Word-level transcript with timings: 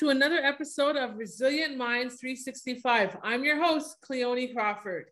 To 0.00 0.08
another 0.08 0.38
episode 0.38 0.96
of 0.96 1.18
Resilient 1.18 1.76
Minds 1.76 2.14
365. 2.14 3.18
I'm 3.22 3.44
your 3.44 3.62
host, 3.62 3.98
Cleone 4.00 4.50
Crawford. 4.54 5.10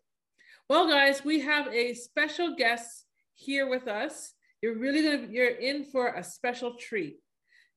Well, 0.67 0.89
guys, 0.89 1.23
we 1.23 1.41
have 1.41 1.67
a 1.67 1.93
special 1.93 2.55
guest 2.55 3.05
here 3.35 3.69
with 3.69 3.87
us. 3.87 4.33
You're 4.63 4.79
really 4.79 5.03
gonna 5.03 5.27
you're 5.29 5.45
in 5.45 5.83
for 5.83 6.07
a 6.07 6.23
special 6.23 6.73
treat. 6.73 7.17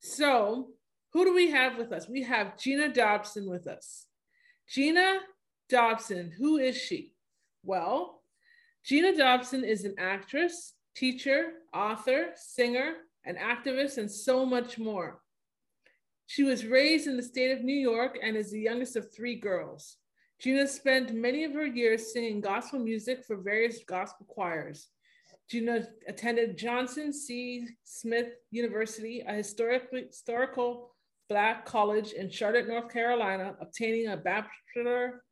So, 0.01 0.69
who 1.13 1.27
do 1.27 1.35
we 1.35 1.51
have 1.51 1.77
with 1.77 1.93
us? 1.93 2.09
We 2.09 2.23
have 2.23 2.57
Gina 2.57 2.89
Dobson 2.89 3.47
with 3.47 3.67
us. 3.67 4.07
Gina 4.67 5.19
Dobson, 5.69 6.33
who 6.39 6.57
is 6.57 6.79
she? 6.79 7.13
Well, 7.63 8.23
Gina 8.87 9.15
Dobson 9.15 9.65
is 9.65 9.85
an 9.85 9.97
actress, 9.99 10.73
teacher, 10.97 11.51
author, 11.75 12.31
singer, 12.37 12.95
an 13.27 13.37
activist, 13.37 13.99
and 13.99 14.11
so 14.11 14.47
much 14.47 14.79
more. 14.79 15.21
She 16.27 16.45
was 16.45 16.65
raised 16.65 17.07
in 17.07 17.17
the 17.17 17.23
state 17.23 17.51
of 17.51 17.63
New 17.63 17.79
York 17.79 18.19
and 18.23 18.37
is 18.37 18.51
the 18.51 18.61
youngest 18.61 18.97
of 18.97 19.13
three 19.13 19.37
girls. 19.37 19.97
Gina 20.41 20.67
spent 20.67 21.15
many 21.15 21.45
of 21.45 21.53
her 21.53 21.67
years 21.67 22.13
singing 22.13 22.41
gospel 22.41 22.79
music 22.79 23.25
for 23.25 23.37
various 23.37 23.85
gospel 23.87 24.27
choirs. 24.29 24.89
Gina 25.49 25.87
attended 26.09 26.57
Johnson 26.57 27.13
C. 27.13 27.67
Smith 27.85 28.29
University, 28.51 29.23
a 29.27 29.35
historical 29.35 30.95
Black 31.29 31.65
college 31.65 32.13
in 32.13 32.31
Charlotte, 32.31 32.69
North 32.69 32.93
Carolina, 32.93 33.55
obtaining 33.61 34.09
a 34.09 34.17
bachelor, 34.17 35.23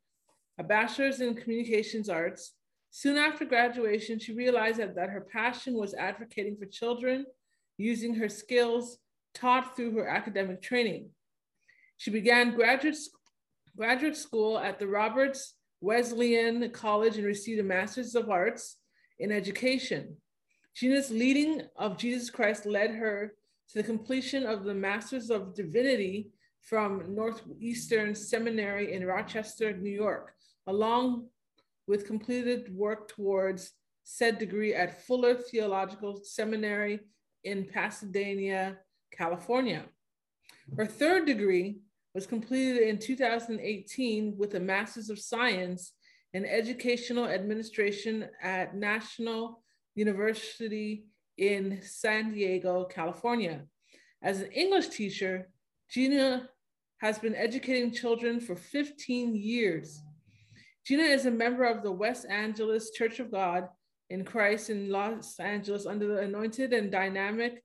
a 0.57 0.63
bachelor's 0.63 1.21
in 1.21 1.35
communications 1.35 2.09
arts. 2.09 2.53
Soon 2.89 3.17
after 3.17 3.45
graduation, 3.45 4.17
she 4.17 4.33
realized 4.33 4.79
that, 4.79 4.95
that 4.95 5.09
her 5.09 5.21
passion 5.21 5.73
was 5.73 5.93
advocating 5.93 6.57
for 6.57 6.65
children, 6.65 7.25
using 7.77 8.15
her 8.15 8.29
skills 8.29 8.97
taught 9.33 9.75
through 9.75 9.95
her 9.95 10.07
academic 10.07 10.61
training. 10.61 11.09
She 11.97 12.11
began 12.11 12.55
graduate, 12.55 12.97
graduate 13.75 14.17
school 14.17 14.57
at 14.57 14.79
the 14.79 14.87
Roberts 14.87 15.55
Wesleyan 15.81 16.69
College 16.71 17.17
and 17.17 17.25
received 17.25 17.59
a 17.59 17.63
Master's 17.63 18.15
of 18.15 18.29
Arts 18.29 18.77
in 19.19 19.31
Education. 19.31 20.17
Gina's 20.75 21.11
leading 21.11 21.63
of 21.75 21.97
Jesus 21.97 22.29
Christ 22.29 22.65
led 22.65 22.91
her 22.91 23.33
to 23.69 23.77
the 23.77 23.83
completion 23.83 24.45
of 24.45 24.63
the 24.63 24.73
Master's 24.73 25.29
of 25.29 25.53
Divinity 25.55 26.31
from 26.61 27.15
Northeastern 27.15 28.13
Seminary 28.13 28.93
in 28.93 29.05
Rochester, 29.05 29.75
New 29.75 29.91
York, 29.91 30.33
along 30.67 31.27
with 31.87 32.05
completed 32.05 32.73
work 32.73 33.07
towards 33.07 33.71
said 34.03 34.37
degree 34.37 34.73
at 34.73 35.05
Fuller 35.05 35.35
Theological 35.35 36.21
Seminary 36.23 36.99
in 37.43 37.65
Pasadena, 37.65 38.77
California. 39.11 39.85
Her 40.77 40.85
third 40.85 41.25
degree 41.25 41.79
was 42.13 42.25
completed 42.25 42.87
in 42.87 42.97
2018 42.97 44.35
with 44.37 44.55
a 44.55 44.59
Master's 44.59 45.09
of 45.09 45.19
Science 45.19 45.93
in 46.33 46.45
Educational 46.45 47.25
Administration 47.25 48.27
at 48.41 48.75
National 48.75 49.63
University 49.95 51.05
in 51.37 51.79
San 51.81 52.33
Diego, 52.33 52.85
California. 52.85 53.61
As 54.21 54.41
an 54.41 54.51
English 54.51 54.89
teacher, 54.89 55.49
Gina 55.89 56.49
has 56.99 57.17
been 57.17 57.35
educating 57.35 57.91
children 57.91 58.39
for 58.39 58.55
15 58.55 59.35
years. 59.35 60.01
Gina 60.85 61.03
is 61.03 61.25
a 61.25 61.31
member 61.31 61.63
of 61.63 61.83
the 61.83 61.91
West 61.91 62.25
Angeles 62.29 62.91
Church 62.91 63.19
of 63.19 63.31
God 63.31 63.67
in 64.09 64.23
Christ 64.23 64.69
in 64.69 64.89
Los 64.89 65.39
Angeles 65.39 65.85
under 65.85 66.07
the 66.07 66.19
anointed 66.19 66.73
and 66.73 66.91
dynamic 66.91 67.63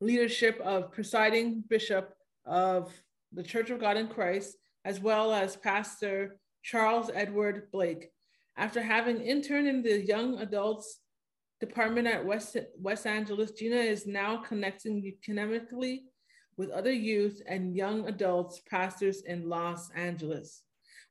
leadership 0.00 0.60
of 0.60 0.92
presiding 0.92 1.62
bishop 1.68 2.14
of 2.46 2.92
the 3.32 3.42
Church 3.42 3.70
of 3.70 3.80
God 3.80 3.96
in 3.96 4.08
Christ, 4.08 4.56
as 4.84 5.00
well 5.00 5.32
as 5.32 5.56
Pastor 5.56 6.36
Charles 6.62 7.10
Edward 7.12 7.70
Blake. 7.70 8.10
After 8.56 8.82
having 8.82 9.20
interned 9.20 9.68
in 9.68 9.82
the 9.82 10.04
young 10.04 10.38
adults 10.38 11.00
department 11.60 12.08
at 12.08 12.24
West, 12.24 12.56
West 12.78 13.06
Angeles, 13.06 13.52
Gina 13.52 13.76
is 13.76 14.06
now 14.06 14.38
connecting 14.38 15.04
economically 15.04 16.04
with 16.56 16.70
other 16.70 16.92
youth 16.92 17.40
and 17.46 17.76
young 17.76 18.06
adults 18.08 18.60
pastors 18.68 19.22
in 19.22 19.48
Los 19.48 19.90
Angeles. 19.92 20.62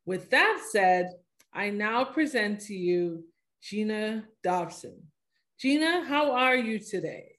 With 0.06 0.30
that 0.32 0.62
said, 0.72 1.12
I 1.54 1.70
now 1.70 2.04
present 2.04 2.62
to 2.62 2.74
you 2.74 3.24
Gina 3.62 4.26
Dobson. 4.44 5.02
Gina, 5.60 6.06
how 6.06 6.32
are 6.32 6.56
you 6.56 6.80
today? 6.80 7.39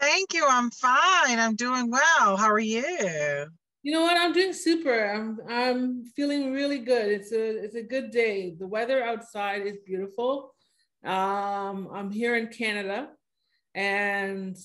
Thank 0.00 0.34
you. 0.34 0.44
I'm 0.48 0.70
fine. 0.70 1.38
I'm 1.38 1.56
doing 1.56 1.90
well. 1.90 2.36
How 2.36 2.50
are 2.50 2.58
you? 2.58 3.46
You 3.82 3.92
know 3.92 4.02
what? 4.02 4.16
I'm 4.16 4.32
doing 4.32 4.52
super. 4.52 5.12
I'm 5.12 5.38
I'm 5.48 6.04
feeling 6.16 6.52
really 6.52 6.78
good. 6.78 7.06
It's 7.08 7.32
a 7.32 7.64
it's 7.64 7.74
a 7.74 7.82
good 7.82 8.10
day. 8.10 8.56
The 8.58 8.66
weather 8.66 9.04
outside 9.04 9.66
is 9.66 9.78
beautiful. 9.84 10.54
Um, 11.04 11.88
I'm 11.92 12.10
here 12.10 12.34
in 12.36 12.48
Canada, 12.48 13.10
and 13.74 14.56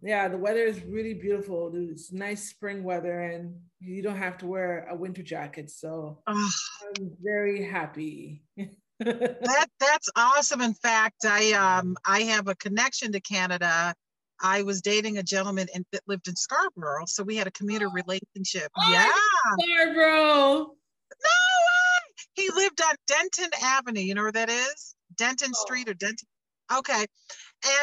yeah, 0.00 0.28
the 0.28 0.38
weather 0.38 0.64
is 0.64 0.82
really 0.84 1.14
beautiful. 1.14 1.72
It's 1.74 2.12
nice 2.12 2.48
spring 2.48 2.84
weather, 2.84 3.20
and 3.20 3.56
you 3.80 4.02
don't 4.02 4.16
have 4.16 4.38
to 4.38 4.46
wear 4.46 4.86
a 4.88 4.96
winter 4.96 5.22
jacket. 5.22 5.70
So 5.70 6.22
oh. 6.26 6.50
I'm 6.96 7.10
very 7.20 7.64
happy. 7.64 8.44
that 9.00 9.68
that's 9.80 10.08
awesome. 10.14 10.60
In 10.60 10.74
fact, 10.74 11.24
I 11.24 11.52
um 11.52 11.96
I 12.06 12.22
have 12.22 12.48
a 12.48 12.54
connection 12.54 13.12
to 13.12 13.20
Canada 13.20 13.94
I 14.42 14.62
was 14.62 14.82
dating 14.82 15.18
a 15.18 15.22
gentleman 15.22 15.68
in, 15.74 15.84
that 15.92 16.02
lived 16.06 16.28
in 16.28 16.36
Scarborough, 16.36 17.06
so 17.06 17.22
we 17.22 17.36
had 17.36 17.46
a 17.46 17.52
commuter 17.52 17.86
oh. 17.88 17.92
relationship. 17.92 18.70
Oh, 18.76 18.90
yeah, 18.90 19.08
Scarborough. 19.60 20.58
No 20.58 21.30
way. 21.30 22.24
He 22.34 22.50
lived 22.50 22.80
on 22.82 22.94
Denton 23.06 23.50
Avenue. 23.62 24.00
You 24.00 24.14
know 24.14 24.22
where 24.22 24.32
that 24.32 24.50
is? 24.50 24.94
Denton 25.16 25.52
oh. 25.54 25.64
Street 25.64 25.88
or 25.88 25.94
Denton. 25.94 26.26
Okay, 26.76 27.06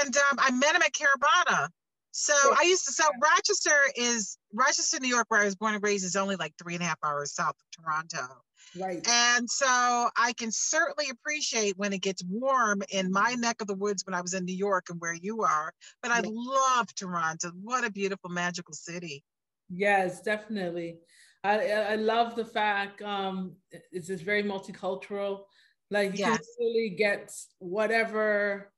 and 0.01 0.17
um, 0.17 0.37
I 0.39 0.51
met 0.51 0.75
him 0.75 0.81
at 0.81 0.93
Caribana. 0.93 1.69
So 2.11 2.33
I 2.33 2.63
used 2.63 2.85
to. 2.85 2.91
So 2.91 3.03
Rochester 3.21 3.77
is 3.95 4.37
Rochester, 4.53 4.99
New 4.99 5.09
York, 5.09 5.25
where 5.29 5.41
I 5.41 5.45
was 5.45 5.55
born 5.55 5.75
and 5.75 5.83
raised, 5.83 6.05
is 6.05 6.15
only 6.15 6.35
like 6.35 6.53
three 6.61 6.73
and 6.73 6.83
a 6.83 6.87
half 6.87 6.99
hours 7.03 7.33
south 7.33 7.55
of 7.55 7.83
Toronto. 7.83 8.41
Right. 8.77 9.05
And 9.07 9.49
so 9.49 9.65
I 9.65 10.33
can 10.37 10.51
certainly 10.51 11.09
appreciate 11.09 11.77
when 11.77 11.93
it 11.93 12.01
gets 12.01 12.23
warm 12.23 12.81
in 12.91 13.11
my 13.11 13.35
neck 13.35 13.61
of 13.61 13.67
the 13.67 13.75
woods 13.75 14.05
when 14.05 14.13
I 14.13 14.21
was 14.21 14.33
in 14.33 14.45
New 14.45 14.55
York 14.55 14.87
and 14.89 14.99
where 14.99 15.13
you 15.13 15.41
are. 15.43 15.73
But 16.01 16.11
I 16.11 16.21
love 16.25 16.93
Toronto. 16.95 17.51
What 17.61 17.85
a 17.85 17.91
beautiful, 17.91 18.29
magical 18.29 18.73
city. 18.73 19.23
Yes, 19.69 20.21
definitely. 20.21 20.99
I, 21.43 21.71
I 21.71 21.95
love 21.95 22.35
the 22.35 22.45
fact 22.45 23.01
um, 23.01 23.53
it's 23.91 24.07
just 24.07 24.23
very 24.23 24.43
multicultural. 24.43 25.43
Like 25.89 26.17
you 26.17 26.25
yes. 26.25 26.37
can 26.37 26.45
really 26.59 26.89
get 26.89 27.31
whatever 27.59 28.71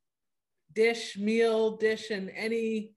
dish, 0.74 1.18
meal, 1.18 1.78
dish, 1.78 2.12
and 2.12 2.32
any 2.36 2.94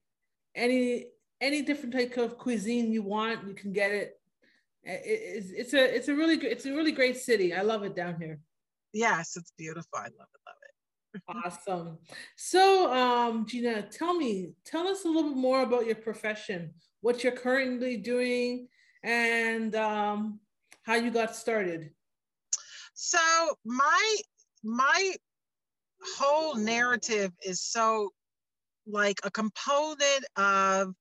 any 0.54 1.06
any 1.40 1.62
different 1.62 1.94
type 1.94 2.16
of 2.16 2.38
cuisine 2.38 2.92
you 2.92 3.02
want, 3.02 3.46
you 3.46 3.54
can 3.54 3.72
get 3.72 3.90
it 3.90 4.20
it's, 4.84 5.50
it's 5.50 5.74
a 5.74 5.96
it's 5.96 6.08
a 6.08 6.14
really 6.14 6.36
it's 6.36 6.66
a 6.66 6.72
really 6.72 6.92
great 6.92 7.16
city. 7.16 7.54
I 7.54 7.62
love 7.62 7.82
it 7.84 7.94
down 7.94 8.16
here. 8.20 8.38
Yes, 8.92 9.36
it's 9.36 9.52
beautiful. 9.56 9.88
I 9.94 10.04
love 10.04 10.28
it. 10.34 10.40
Love 10.46 10.56
it. 10.62 11.22
awesome. 11.28 11.98
So, 12.36 12.92
um, 12.92 13.46
Gina, 13.46 13.82
tell 13.82 14.14
me, 14.14 14.52
tell 14.64 14.86
us 14.86 15.04
a 15.04 15.08
little 15.08 15.30
bit 15.30 15.38
more 15.38 15.62
about 15.62 15.86
your 15.86 15.96
profession, 15.96 16.74
what 17.00 17.22
you're 17.22 17.32
currently 17.32 17.96
doing, 17.96 18.68
and 19.02 19.74
um, 19.74 20.40
how 20.84 20.94
you 20.94 21.10
got 21.10 21.34
started. 21.34 21.90
So 22.94 23.18
my 23.64 24.16
my 24.62 25.14
whole 26.18 26.56
narrative 26.56 27.32
is 27.44 27.62
so 27.62 28.10
like 28.86 29.18
a 29.24 29.30
component 29.30 30.24
of 30.36 30.94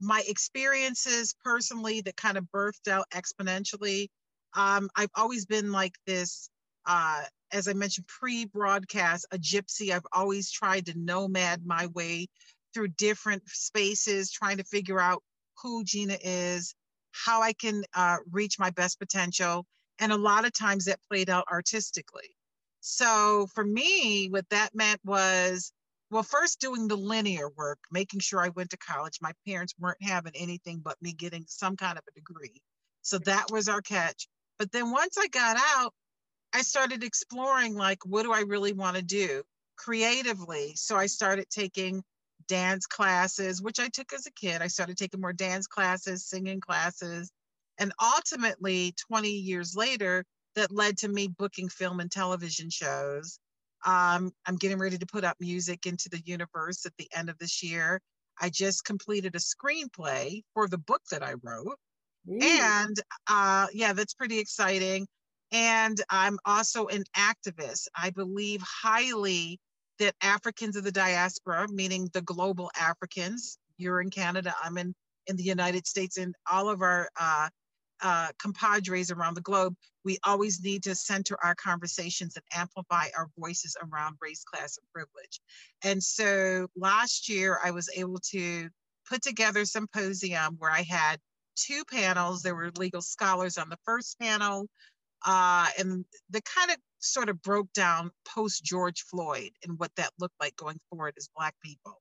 my 0.00 0.22
experiences 0.26 1.34
personally 1.44 2.00
that 2.02 2.16
kind 2.16 2.38
of 2.38 2.44
birthed 2.54 2.88
out 2.88 3.06
exponentially. 3.12 4.08
Um, 4.54 4.88
I've 4.96 5.10
always 5.14 5.46
been 5.46 5.72
like 5.72 5.94
this, 6.06 6.50
uh, 6.86 7.22
as 7.52 7.68
I 7.68 7.72
mentioned 7.72 8.06
pre 8.06 8.44
broadcast, 8.44 9.26
a 9.32 9.38
gypsy. 9.38 9.90
I've 9.90 10.06
always 10.12 10.50
tried 10.50 10.86
to 10.86 10.98
nomad 10.98 11.66
my 11.66 11.86
way 11.88 12.28
through 12.74 12.88
different 12.88 13.42
spaces, 13.48 14.30
trying 14.30 14.58
to 14.58 14.64
figure 14.64 15.00
out 15.00 15.22
who 15.62 15.84
Gina 15.84 16.16
is, 16.22 16.74
how 17.12 17.42
I 17.42 17.52
can 17.52 17.82
uh, 17.94 18.18
reach 18.30 18.58
my 18.58 18.70
best 18.70 18.98
potential. 18.98 19.66
And 19.98 20.12
a 20.12 20.16
lot 20.16 20.44
of 20.44 20.52
times 20.52 20.84
that 20.84 21.00
played 21.10 21.28
out 21.28 21.44
artistically. 21.50 22.36
So 22.80 23.48
for 23.54 23.64
me, 23.64 24.28
what 24.28 24.48
that 24.50 24.74
meant 24.74 25.00
was, 25.04 25.72
well, 26.10 26.22
first 26.22 26.60
doing 26.60 26.88
the 26.88 26.96
linear 26.96 27.50
work, 27.50 27.78
making 27.90 28.20
sure 28.20 28.40
I 28.40 28.48
went 28.50 28.70
to 28.70 28.78
college. 28.78 29.18
My 29.20 29.32
parents 29.46 29.74
weren't 29.78 30.02
having 30.02 30.32
anything 30.34 30.80
but 30.82 30.96
me 31.02 31.12
getting 31.12 31.44
some 31.46 31.76
kind 31.76 31.98
of 31.98 32.04
a 32.08 32.12
degree. 32.12 32.62
So 33.02 33.18
that 33.18 33.50
was 33.50 33.68
our 33.68 33.82
catch. 33.82 34.26
But 34.58 34.72
then 34.72 34.90
once 34.90 35.16
I 35.18 35.28
got 35.28 35.56
out, 35.76 35.92
I 36.52 36.62
started 36.62 37.04
exploring 37.04 37.74
like, 37.74 38.04
what 38.06 38.22
do 38.22 38.32
I 38.32 38.40
really 38.40 38.72
want 38.72 38.96
to 38.96 39.02
do 39.02 39.42
creatively? 39.76 40.72
So 40.76 40.96
I 40.96 41.06
started 41.06 41.46
taking 41.50 42.02
dance 42.48 42.86
classes, 42.86 43.60
which 43.60 43.78
I 43.78 43.88
took 43.88 44.12
as 44.12 44.26
a 44.26 44.32
kid. 44.32 44.62
I 44.62 44.68
started 44.68 44.96
taking 44.96 45.20
more 45.20 45.32
dance 45.32 45.66
classes, 45.66 46.26
singing 46.26 46.60
classes. 46.60 47.30
And 47.78 47.92
ultimately, 48.02 48.94
20 49.08 49.28
years 49.28 49.76
later, 49.76 50.24
that 50.56 50.72
led 50.72 50.98
to 50.98 51.08
me 51.08 51.28
booking 51.28 51.68
film 51.68 52.00
and 52.00 52.10
television 52.10 52.70
shows. 52.70 53.38
Um, 53.84 54.32
I'm 54.46 54.56
getting 54.56 54.78
ready 54.78 54.98
to 54.98 55.06
put 55.06 55.24
up 55.24 55.36
music 55.40 55.86
into 55.86 56.08
the 56.08 56.20
universe 56.24 56.84
at 56.86 56.92
the 56.98 57.08
end 57.14 57.28
of 57.30 57.38
this 57.38 57.62
year. 57.62 58.00
I 58.40 58.50
just 58.50 58.84
completed 58.84 59.34
a 59.34 59.38
screenplay 59.38 60.42
for 60.54 60.68
the 60.68 60.78
book 60.78 61.02
that 61.10 61.22
I 61.22 61.34
wrote. 61.42 61.78
Ooh. 62.30 62.38
And 62.40 62.96
uh, 63.28 63.66
yeah, 63.72 63.92
that's 63.92 64.14
pretty 64.14 64.38
exciting. 64.38 65.06
And 65.50 66.00
I'm 66.10 66.38
also 66.44 66.86
an 66.86 67.04
activist. 67.16 67.88
I 67.96 68.10
believe 68.10 68.62
highly 68.62 69.58
that 69.98 70.14
Africans 70.22 70.76
of 70.76 70.84
the 70.84 70.92
diaspora, 70.92 71.66
meaning 71.68 72.08
the 72.12 72.22
global 72.22 72.70
Africans, 72.78 73.58
you're 73.78 74.00
in 74.00 74.10
Canada, 74.10 74.54
I'm 74.62 74.78
in, 74.78 74.94
in 75.26 75.36
the 75.36 75.42
United 75.42 75.86
States, 75.86 76.18
and 76.18 76.34
all 76.50 76.68
of 76.68 76.82
our 76.82 77.08
uh, 77.18 77.48
uh, 78.02 78.28
compadres 78.38 79.10
around 79.10 79.34
the 79.34 79.40
globe, 79.40 79.74
we 80.04 80.18
always 80.24 80.62
need 80.62 80.82
to 80.84 80.94
center 80.94 81.36
our 81.42 81.54
conversations 81.54 82.36
and 82.36 82.44
amplify 82.54 83.06
our 83.16 83.28
voices 83.38 83.76
around 83.82 84.16
race, 84.20 84.44
class, 84.44 84.78
and 84.78 84.86
privilege. 84.92 85.40
And 85.82 86.02
so 86.02 86.68
last 86.76 87.28
year, 87.28 87.58
I 87.62 87.70
was 87.70 87.90
able 87.94 88.18
to 88.30 88.68
put 89.08 89.22
together 89.22 89.60
a 89.60 89.66
symposium 89.66 90.56
where 90.58 90.70
I 90.70 90.82
had 90.82 91.18
two 91.56 91.82
panels. 91.90 92.42
There 92.42 92.54
were 92.54 92.70
legal 92.76 93.02
scholars 93.02 93.58
on 93.58 93.68
the 93.68 93.78
first 93.84 94.18
panel, 94.20 94.68
uh, 95.26 95.66
and 95.78 96.04
the 96.30 96.42
kind 96.42 96.70
of 96.70 96.76
sort 97.00 97.28
of 97.28 97.42
broke 97.42 97.72
down 97.72 98.10
post 98.26 98.64
George 98.64 99.02
Floyd 99.02 99.50
and 99.64 99.78
what 99.78 99.94
that 99.96 100.10
looked 100.18 100.40
like 100.40 100.56
going 100.56 100.80
forward 100.90 101.14
as 101.16 101.28
Black 101.36 101.54
people. 101.62 102.00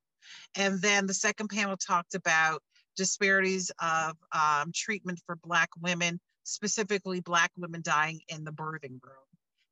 And 0.56 0.82
then 0.82 1.08
the 1.08 1.14
second 1.14 1.48
panel 1.50 1.78
talked 1.78 2.16
about 2.16 2.62
disparities 2.98 3.72
of 3.82 4.18
um, 4.34 4.72
treatment 4.76 5.22
for 5.26 5.38
Black 5.38 5.70
women, 5.80 6.20
specifically 6.44 7.22
Black 7.22 7.52
women 7.56 7.82
dying 7.84 8.20
in 8.28 8.44
the 8.44 8.52
birthing 8.52 9.00
room. 9.04 9.28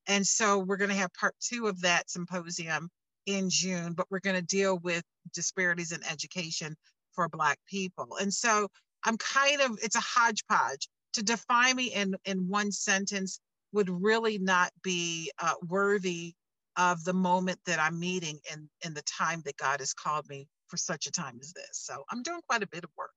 And 0.08 0.26
so 0.26 0.60
we're 0.60 0.78
going 0.78 0.92
to 0.92 0.96
have 0.96 1.14
part 1.14 1.36
two 1.42 1.68
of 1.68 1.82
that 1.82 2.10
symposium 2.10 2.90
in 3.26 3.50
June, 3.50 3.94
but 3.94 4.06
we're 4.10 4.20
going 4.20 4.36
to 4.36 4.42
deal 4.46 4.78
with 4.80 5.04
disparities 5.34 5.92
in 5.92 6.04
education 6.04 6.76
for 7.14 7.28
Black 7.28 7.58
people. 7.68 8.18
And 8.22 8.34
so 8.34 8.68
I'm 9.04 9.18
kind 9.18 9.62
of, 9.62 9.80
it's 9.82 9.96
a 9.96 10.02
hodgepodge. 10.02 10.88
To 11.14 11.24
define 11.24 11.78
me 11.78 11.86
in, 11.86 12.16
in 12.26 12.50
one 12.50 12.72
sentence 12.72 13.40
would 13.72 13.90
really 13.90 14.38
not 14.38 14.72
be 14.84 15.32
uh, 15.42 15.54
worthy 15.68 16.34
of 16.78 17.04
the 17.06 17.14
moment 17.14 17.58
that 17.66 17.80
I'm 17.80 18.00
meeting 18.00 18.40
and, 18.52 18.68
and 18.84 18.94
the 18.94 19.02
time 19.04 19.42
that 19.46 19.58
God 19.58 19.80
has 19.80 19.94
called 19.94 20.28
me 20.28 20.48
for 20.68 20.78
such 20.78 21.08
a 21.08 21.12
time 21.12 21.38
as 21.42 21.54
this. 21.54 21.70
So 21.74 22.04
I'm 22.12 22.24
doing 22.24 22.42
quite 22.48 22.64
a 22.64 22.68
bit 22.68 22.84
of 22.84 22.90
work. 22.98 23.12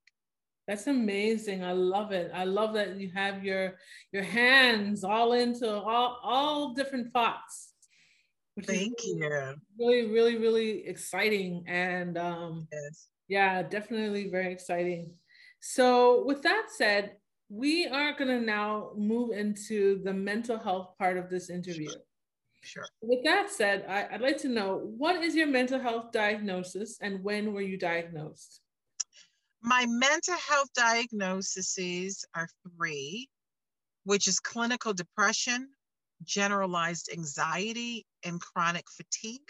That's 0.66 0.86
amazing. 0.86 1.64
I 1.64 1.72
love 1.72 2.12
it. 2.12 2.30
I 2.34 2.44
love 2.44 2.74
that 2.74 2.96
you 2.96 3.10
have 3.14 3.42
your 3.42 3.76
your 4.12 4.22
hands 4.22 5.02
all 5.02 5.32
into 5.32 5.66
all 5.68 6.20
all 6.22 6.74
different 6.74 7.10
thoughts. 7.12 7.72
Thank 8.64 8.94
you. 9.04 9.54
Really, 9.78 10.10
really, 10.10 10.36
really 10.36 10.86
exciting. 10.86 11.64
And 11.66 12.18
um 12.18 12.68
yes. 12.70 13.08
yeah, 13.28 13.62
definitely 13.62 14.28
very 14.28 14.52
exciting. 14.52 15.12
So 15.60 16.24
with 16.24 16.42
that 16.42 16.66
said, 16.76 17.16
we 17.48 17.86
are 17.86 18.12
going 18.12 18.28
to 18.28 18.40
now 18.44 18.90
move 18.96 19.30
into 19.30 20.02
the 20.04 20.12
mental 20.12 20.58
health 20.58 20.90
part 20.98 21.16
of 21.16 21.30
this 21.30 21.50
interview. 21.50 21.88
Sure. 21.88 22.00
With 23.02 23.24
that 23.24 23.50
said, 23.50 23.84
I, 23.88 24.08
would 24.12 24.20
like 24.20 24.38
to 24.38 24.48
know 24.48 24.78
what 24.96 25.22
is 25.22 25.34
your 25.34 25.46
mental 25.46 25.78
health 25.78 26.12
diagnosis 26.12 26.98
and 27.00 27.22
when 27.22 27.52
were 27.52 27.62
you 27.62 27.78
diagnosed? 27.78 28.60
My 29.62 29.86
mental 29.86 30.36
health 30.36 30.68
diagnoses 30.74 32.24
are 32.34 32.48
three, 32.76 33.28
which 34.04 34.28
is 34.28 34.38
clinical 34.38 34.92
depression, 34.92 35.68
generalized 36.24 37.10
anxiety, 37.12 38.06
and 38.24 38.40
chronic 38.40 38.84
fatigue. 38.90 39.48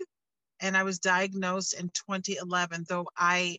And 0.60 0.76
I 0.76 0.82
was 0.82 0.98
diagnosed 0.98 1.74
in 1.74 1.90
2011, 1.90 2.86
though 2.88 3.06
I 3.16 3.58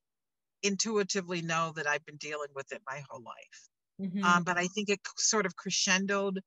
intuitively 0.63 1.41
know 1.41 1.71
that 1.75 1.87
I've 1.87 2.05
been 2.05 2.17
dealing 2.17 2.49
with 2.55 2.71
it 2.71 2.81
my 2.85 3.03
whole 3.09 3.23
life. 3.23 3.69
Mm-hmm. 4.01 4.23
Um, 4.23 4.43
but 4.43 4.57
I 4.57 4.67
think 4.67 4.89
it 4.89 4.99
sort 5.17 5.45
of 5.45 5.55
crescendoed 5.55 6.39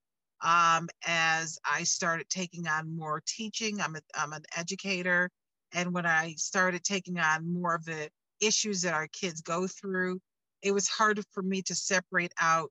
um, 0.43 0.89
as 1.07 1.59
I 1.65 1.85
started 1.85 2.29
taking 2.29 2.67
on 2.69 2.97
more 2.97 3.23
teaching. 3.27 3.81
I'm, 3.81 3.97
a, 3.97 4.01
I'm 4.15 4.33
an 4.33 4.43
educator. 4.57 5.31
And 5.73 5.95
when 5.95 6.07
I 6.07 6.35
started 6.37 6.85
taking 6.85 7.19
on 7.19 7.53
more 7.53 7.75
of 7.75 7.85
the 7.85 8.11
issues 8.41 8.83
that 8.83 8.95
our 8.95 9.09
kids 9.09 9.41
go 9.41 9.67
through, 9.67 10.21
it 10.63 10.73
was 10.73 10.89
harder 10.89 11.23
for 11.33 11.43
me 11.43 11.63
to 11.63 11.75
separate 11.75 12.33
out 12.41 12.71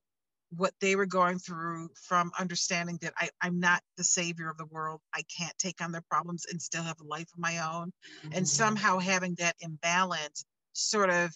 what 0.56 0.74
they 0.80 0.96
were 0.96 1.06
going 1.06 1.38
through 1.38 1.88
from 1.94 2.30
understanding 2.38 2.98
that 3.00 3.14
I, 3.16 3.30
I'm 3.40 3.58
not 3.58 3.82
the 3.96 4.04
savior 4.04 4.50
of 4.50 4.58
the 4.58 4.66
world. 4.66 5.00
I 5.14 5.22
can't 5.34 5.56
take 5.58 5.80
on 5.82 5.92
their 5.92 6.04
problems 6.10 6.44
and 6.50 6.60
still 6.60 6.82
have 6.82 7.00
a 7.00 7.06
life 7.06 7.28
of 7.32 7.38
my 7.38 7.58
own. 7.58 7.90
Mm-hmm. 8.24 8.32
And 8.34 8.46
somehow 8.46 8.98
having 8.98 9.34
that 9.38 9.56
imbalance 9.60 10.44
sort 10.74 11.08
of 11.08 11.30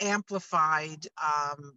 amplified 0.00 1.06
um, 1.22 1.72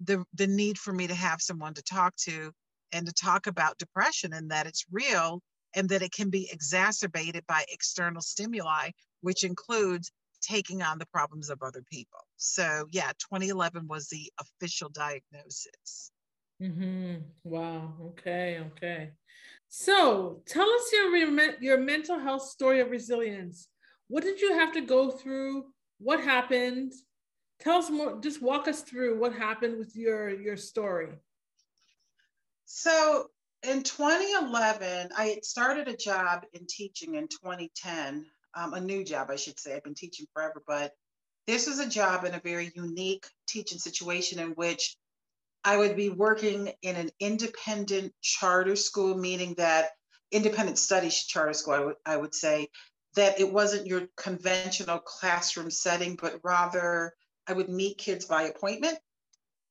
the 0.00 0.24
the 0.34 0.46
need 0.46 0.78
for 0.78 0.92
me 0.92 1.06
to 1.06 1.14
have 1.14 1.40
someone 1.40 1.74
to 1.74 1.82
talk 1.82 2.14
to 2.16 2.52
and 2.92 3.06
to 3.06 3.12
talk 3.12 3.46
about 3.46 3.78
depression 3.78 4.32
and 4.32 4.50
that 4.50 4.66
it's 4.66 4.84
real 4.90 5.40
and 5.74 5.88
that 5.88 6.02
it 6.02 6.12
can 6.12 6.30
be 6.30 6.48
exacerbated 6.52 7.44
by 7.46 7.64
external 7.68 8.20
stimuli 8.20 8.90
which 9.22 9.44
includes 9.44 10.10
taking 10.42 10.82
on 10.82 10.98
the 10.98 11.06
problems 11.06 11.48
of 11.48 11.62
other 11.62 11.82
people. 11.90 12.20
So 12.36 12.86
yeah 12.90 13.12
2011 13.30 13.86
was 13.88 14.08
the 14.08 14.30
official 14.40 14.88
diagnosis. 14.88 16.10
Mm-hmm. 16.62 17.16
wow. 17.44 17.94
Okay 18.10 18.60
okay. 18.72 19.10
So 19.68 20.42
tell 20.46 20.68
us 20.68 20.92
your 20.92 21.16
your 21.60 21.78
mental 21.78 22.18
health 22.18 22.42
story 22.42 22.80
of 22.80 22.90
resilience. 22.90 23.68
What 24.08 24.24
did 24.24 24.40
you 24.40 24.52
have 24.54 24.72
to 24.72 24.80
go 24.82 25.10
through? 25.10 25.64
What 25.98 26.20
happened? 26.20 26.92
Tell 27.60 27.78
us 27.78 27.90
more 27.90 28.20
just 28.20 28.42
walk 28.42 28.68
us 28.68 28.82
through 28.82 29.18
what 29.18 29.34
happened 29.34 29.78
with 29.78 29.96
your 29.96 30.28
your 30.28 30.56
story 30.56 31.08
so 32.74 33.26
in 33.62 33.82
2011 33.82 35.10
i 35.14 35.38
started 35.42 35.88
a 35.88 35.96
job 35.96 36.44
in 36.54 36.66
teaching 36.66 37.16
in 37.16 37.28
2010 37.28 38.24
um, 38.54 38.72
a 38.72 38.80
new 38.80 39.04
job 39.04 39.28
i 39.30 39.36
should 39.36 39.60
say 39.60 39.74
i've 39.74 39.84
been 39.84 39.94
teaching 39.94 40.26
forever 40.32 40.62
but 40.66 40.92
this 41.46 41.66
was 41.66 41.80
a 41.80 41.88
job 41.88 42.24
in 42.24 42.34
a 42.34 42.40
very 42.40 42.72
unique 42.74 43.26
teaching 43.46 43.78
situation 43.78 44.38
in 44.38 44.52
which 44.52 44.96
i 45.64 45.76
would 45.76 45.96
be 45.96 46.08
working 46.08 46.72
in 46.80 46.96
an 46.96 47.10
independent 47.20 48.10
charter 48.22 48.74
school 48.74 49.14
meaning 49.14 49.52
that 49.58 49.90
independent 50.30 50.78
studies 50.78 51.24
charter 51.24 51.52
school 51.52 51.74
I 51.74 51.80
would, 51.80 51.96
I 52.06 52.16
would 52.16 52.34
say 52.34 52.68
that 53.16 53.38
it 53.38 53.52
wasn't 53.52 53.86
your 53.86 54.04
conventional 54.16 54.98
classroom 54.98 55.70
setting 55.70 56.16
but 56.16 56.40
rather 56.42 57.12
I 57.46 57.52
would 57.52 57.68
meet 57.68 57.98
kids 57.98 58.24
by 58.24 58.44
appointment. 58.44 58.98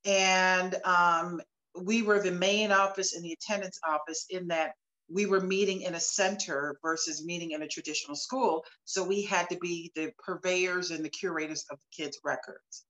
And 0.05 0.75
um, 0.83 1.41
we 1.79 2.01
were 2.01 2.21
the 2.21 2.31
main 2.31 2.71
office 2.71 3.15
and 3.15 3.23
the 3.23 3.33
attendance 3.33 3.79
office 3.87 4.25
in 4.29 4.47
that 4.47 4.73
we 5.09 5.25
were 5.25 5.41
meeting 5.41 5.81
in 5.81 5.95
a 5.95 5.99
center 5.99 6.77
versus 6.81 7.25
meeting 7.25 7.51
in 7.51 7.61
a 7.61 7.67
traditional 7.67 8.15
school. 8.15 8.63
So 8.85 9.03
we 9.03 9.23
had 9.23 9.49
to 9.49 9.57
be 9.57 9.91
the 9.95 10.11
purveyors 10.17 10.91
and 10.91 11.03
the 11.03 11.09
curators 11.09 11.65
of 11.69 11.79
the 11.79 12.03
kids' 12.03 12.19
records. 12.23 12.85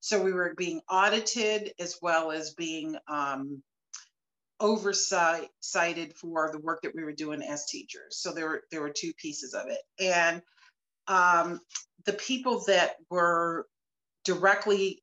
So 0.00 0.22
we 0.22 0.32
were 0.32 0.54
being 0.56 0.80
audited 0.90 1.72
as 1.78 1.96
well 2.00 2.30
as 2.30 2.54
being 2.54 2.96
um, 3.08 3.62
for 6.18 6.50
the 6.52 6.60
work 6.62 6.80
that 6.82 6.94
we 6.94 7.04
were 7.04 7.12
doing 7.12 7.42
as 7.42 7.66
teachers. 7.66 8.18
So 8.20 8.32
there 8.32 8.48
were 8.48 8.62
there 8.70 8.80
were 8.80 8.92
two 8.94 9.12
pieces 9.14 9.52
of 9.52 9.66
it, 9.68 9.80
and 10.00 10.40
um, 11.08 11.60
the 12.06 12.14
people 12.14 12.64
that 12.66 12.96
were 13.10 13.66
directly 14.24 15.02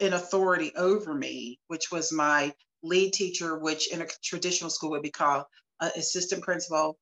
in 0.00 0.12
authority 0.12 0.72
over 0.76 1.14
me, 1.14 1.58
which 1.68 1.90
was 1.92 2.12
my 2.12 2.52
lead 2.82 3.12
teacher, 3.12 3.58
which 3.58 3.92
in 3.92 4.02
a 4.02 4.06
traditional 4.22 4.70
school 4.70 4.90
would 4.90 5.02
be 5.02 5.10
called 5.10 5.44
an 5.80 5.90
assistant 5.96 6.42
principal, 6.42 6.98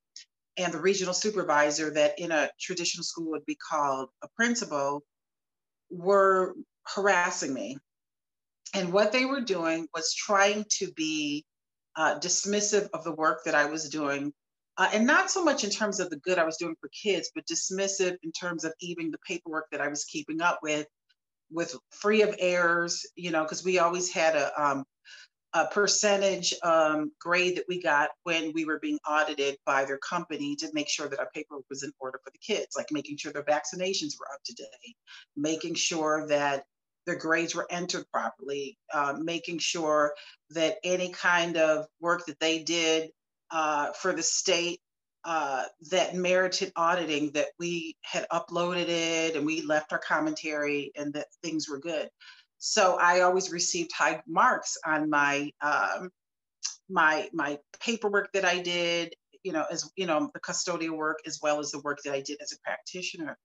and 0.57 0.73
the 0.73 0.79
regional 0.79 1.13
supervisor, 1.13 1.91
that 1.91 2.19
in 2.19 2.31
a 2.31 2.49
traditional 2.59 3.03
school 3.03 3.31
would 3.31 3.45
be 3.45 3.55
called 3.55 4.09
a 4.23 4.27
principal, 4.35 5.03
were 5.89 6.55
harassing 6.85 7.53
me. 7.53 7.77
and 8.73 8.91
what 8.91 9.11
they 9.11 9.25
were 9.25 9.41
doing 9.41 9.87
was 9.93 10.13
trying 10.13 10.65
to 10.69 10.91
be 10.93 11.45
uh, 11.95 12.19
dismissive 12.19 12.89
of 12.93 13.03
the 13.03 13.11
work 13.11 13.43
that 13.45 13.55
I 13.55 13.65
was 13.65 13.89
doing. 13.89 14.33
Uh, 14.77 14.89
and 14.93 15.05
not 15.05 15.29
so 15.29 15.43
much 15.43 15.63
in 15.63 15.69
terms 15.69 15.99
of 15.99 16.09
the 16.09 16.17
good 16.17 16.39
I 16.39 16.43
was 16.45 16.57
doing 16.57 16.75
for 16.81 16.89
kids, 16.89 17.31
but 17.35 17.45
dismissive 17.45 18.17
in 18.23 18.31
terms 18.31 18.63
of 18.63 18.73
even 18.79 19.11
the 19.11 19.19
paperwork 19.27 19.67
that 19.71 19.81
I 19.81 19.87
was 19.87 20.05
keeping 20.05 20.41
up 20.41 20.59
with, 20.63 20.87
with 21.51 21.75
free 21.91 22.21
of 22.21 22.35
errors, 22.39 23.05
you 23.15 23.31
know, 23.31 23.43
because 23.43 23.63
we 23.63 23.79
always 23.79 24.11
had 24.11 24.35
a, 24.35 24.61
um, 24.61 24.83
a 25.53 25.67
percentage 25.67 26.53
um, 26.63 27.11
grade 27.19 27.57
that 27.57 27.65
we 27.67 27.81
got 27.81 28.09
when 28.23 28.51
we 28.53 28.65
were 28.65 28.79
being 28.79 28.97
audited 29.07 29.55
by 29.65 29.85
their 29.85 29.99
company 29.99 30.55
to 30.55 30.69
make 30.73 30.89
sure 30.89 31.07
that 31.07 31.19
our 31.19 31.29
paperwork 31.33 31.65
was 31.69 31.83
in 31.83 31.91
order 31.99 32.19
for 32.23 32.31
the 32.31 32.39
kids, 32.39 32.75
like 32.75 32.91
making 32.91 33.17
sure 33.17 33.31
their 33.31 33.43
vaccinations 33.43 34.13
were 34.19 34.31
up 34.33 34.41
to 34.45 34.53
date, 34.55 34.95
making 35.37 35.75
sure 35.75 36.27
that 36.27 36.63
their 37.05 37.17
grades 37.17 37.53
were 37.53 37.67
entered 37.69 38.05
properly, 38.11 38.77
uh, 38.93 39.13
making 39.19 39.59
sure 39.59 40.13
that 40.51 40.77
any 40.83 41.09
kind 41.11 41.57
of 41.57 41.85
work 41.99 42.25
that 42.25 42.39
they 42.39 42.63
did 42.63 43.11
uh, 43.51 43.91
for 43.91 44.13
the 44.13 44.23
state 44.23 44.79
uh, 45.25 45.63
that 45.89 46.15
merited 46.15 46.71
auditing, 46.75 47.31
that 47.31 47.47
we 47.59 47.95
had 48.01 48.27
uploaded 48.31 48.87
it 48.87 49.35
and 49.35 49.45
we 49.45 49.61
left 49.61 49.93
our 49.93 49.99
commentary 49.99 50.91
and 50.95 51.13
that 51.13 51.27
things 51.41 51.69
were 51.69 51.79
good. 51.79 52.09
So 52.57 52.97
I 52.99 53.21
always 53.21 53.51
received 53.51 53.91
high 53.93 54.21
marks 54.27 54.77
on 54.85 55.09
my 55.09 55.51
um, 55.61 56.09
my 56.89 57.29
my 57.33 57.59
paperwork 57.81 58.31
that 58.33 58.45
I 58.45 58.59
did, 58.59 59.13
you 59.43 59.51
know, 59.51 59.65
as 59.69 59.89
you 59.95 60.05
know, 60.05 60.29
the 60.33 60.39
custodial 60.39 60.97
work 60.97 61.19
as 61.25 61.39
well 61.41 61.59
as 61.59 61.71
the 61.71 61.79
work 61.79 61.99
that 62.03 62.13
I 62.13 62.21
did 62.21 62.41
as 62.41 62.53
a 62.53 62.59
practitioner. 62.63 63.37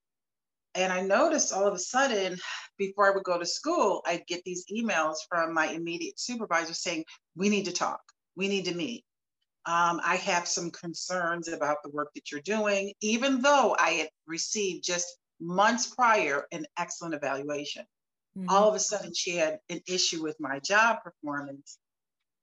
And 0.75 0.92
I 0.92 1.00
noticed 1.00 1.52
all 1.52 1.66
of 1.66 1.75
a 1.75 1.78
sudden, 1.78 2.38
before 2.76 3.11
I 3.11 3.14
would 3.14 3.25
go 3.25 3.38
to 3.38 3.47
school, 3.47 4.02
I'd 4.06 4.26
get 4.26 4.44
these 4.44 4.64
emails 4.73 5.16
from 5.28 5.52
my 5.52 5.66
immediate 5.66 6.20
supervisor 6.20 6.75
saying, 6.75 7.04
We 7.35 7.49
need 7.49 7.64
to 7.64 7.73
talk, 7.73 8.00
we 8.37 8.49
need 8.49 8.66
to 8.66 8.75
meet. 8.75 9.04
Um, 9.69 10.01
I 10.03 10.17
have 10.17 10.49
some 10.49 10.71
concerns 10.71 11.47
about 11.47 11.83
the 11.83 11.91
work 11.91 12.09
that 12.15 12.33
you're 12.33 12.41
doing, 12.41 12.95
even 13.03 13.43
though 13.43 13.77
I 13.79 13.91
had 13.91 14.09
received 14.27 14.83
just 14.83 15.19
months 15.41 15.95
prior 15.95 16.47
an 16.53 16.65
excellent 16.79 17.15
evaluation. 17.15 17.85
Mm-hmm. 18.35 18.49
All 18.49 18.71
of 18.71 18.75
a 18.75 18.81
sudden, 18.81 19.13
she 19.13 19.37
had 19.37 19.59
an 19.69 19.83
issue 19.87 20.23
with 20.23 20.41
my 20.41 20.59
job 20.61 21.03
performance. 21.05 21.77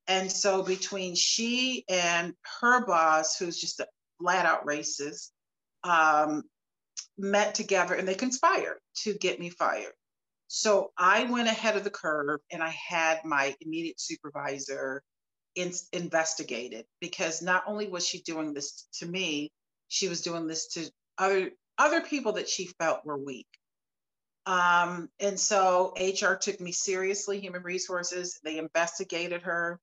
And 0.08 0.32
so, 0.32 0.62
between 0.62 1.15
she 1.15 1.84
and 1.89 2.36
her 2.60 2.86
boss, 2.86 3.39
who's 3.39 3.60
just 3.60 3.79
a 3.79 3.88
flat 4.20 4.46
out 4.46 4.67
racist, 4.67 5.32
um, 5.84 6.44
met 7.17 7.55
together 7.55 7.96
and 7.96 8.08
they 8.08 8.13
conspired 8.13 8.77
to 8.98 9.15
get 9.15 9.39
me 9.39 9.50
fired. 9.50 9.94
So 10.48 10.91
I 10.96 11.24
went 11.24 11.48
ahead 11.48 11.75
of 11.75 11.84
the 11.84 11.89
curve 11.89 12.39
and 12.51 12.62
I 12.62 12.70
had 12.70 13.25
my 13.25 13.55
immediate 13.62 14.00
supervisor 14.00 15.01
in, 15.55 15.71
investigated 15.93 16.85
because 17.00 17.41
not 17.41 17.63
only 17.67 17.88
was 17.88 18.07
she 18.07 18.21
doing 18.21 18.53
this 18.53 18.88
to 19.00 19.05
me, 19.05 19.51
she 19.88 20.07
was 20.09 20.21
doing 20.21 20.47
this 20.47 20.67
to 20.74 20.89
other 21.17 21.51
other 21.77 22.01
people 22.01 22.33
that 22.33 22.50
she 22.50 22.67
felt 22.79 23.05
were 23.05 23.17
weak. 23.17 23.47
Um, 24.45 25.09
and 25.19 25.39
so 25.39 25.93
HR 26.00 26.35
took 26.35 26.62
me 26.62 26.71
seriously, 26.71 27.39
human 27.39 27.63
resources, 27.63 28.39
they 28.43 28.57
investigated 28.57 29.41
her. 29.41 29.79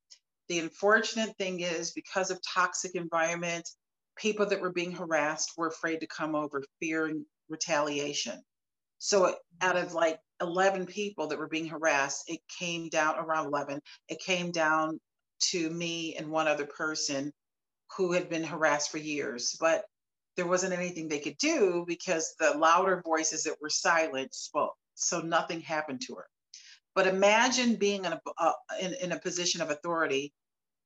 The 0.49 0.61
unfortunate 0.61 1.37
thing 1.37 1.61
is 1.61 1.93
because 1.93 2.31
of 2.31 2.41
toxic 2.43 2.95
environment, 2.95 3.69
people 4.17 4.47
that 4.47 4.61
were 4.61 4.73
being 4.73 4.93
harassed 4.93 5.53
were 5.57 5.69
afraid 5.69 6.01
to 6.01 6.07
come 6.07 6.35
over, 6.35 6.63
fearing 6.81 7.27
retaliation. 7.49 8.41
So 8.99 9.35
out 9.61 9.77
of 9.77 9.95
like 9.95 10.19
11 10.41 10.87
people 10.87 11.27
that 11.29 11.39
were 11.39 11.49
being 11.49 11.67
harassed, 11.67 12.25
it 12.29 12.41
came 12.59 12.89
down 12.89 13.19
around 13.19 13.47
11, 13.47 13.81
it 14.09 14.21
came 14.21 14.53
down 14.53 15.01
to 15.51 15.71
me 15.71 16.15
and 16.17 16.31
one 16.31 16.49
other 16.49 16.67
person 16.67 17.33
who 17.97 18.13
had 18.13 18.29
been 18.29 18.45
harassed 18.45 18.91
for 18.91 18.99
years. 18.99 19.57
But 19.61 19.85
there 20.37 20.47
wasn't 20.47 20.73
anything 20.73 21.09
they 21.09 21.19
could 21.19 21.39
do 21.39 21.85
because 21.87 22.35
the 22.39 22.57
louder 22.57 23.03
voices 23.05 23.45
that 23.45 23.61
were 23.61 23.71
silent 23.71 24.35
spoke. 24.35 24.75
So 24.95 25.21
nothing 25.21 25.61
happened 25.61 26.03
to 26.07 26.15
her. 26.15 26.27
But 26.95 27.07
imagine 27.07 27.77
being 27.77 28.05
in 28.05 28.13
a, 28.13 28.21
uh, 28.39 28.53
in, 28.81 28.95
in 28.95 29.13
a 29.13 29.19
position 29.19 29.63
of 29.63 29.71
authority, 29.71 30.33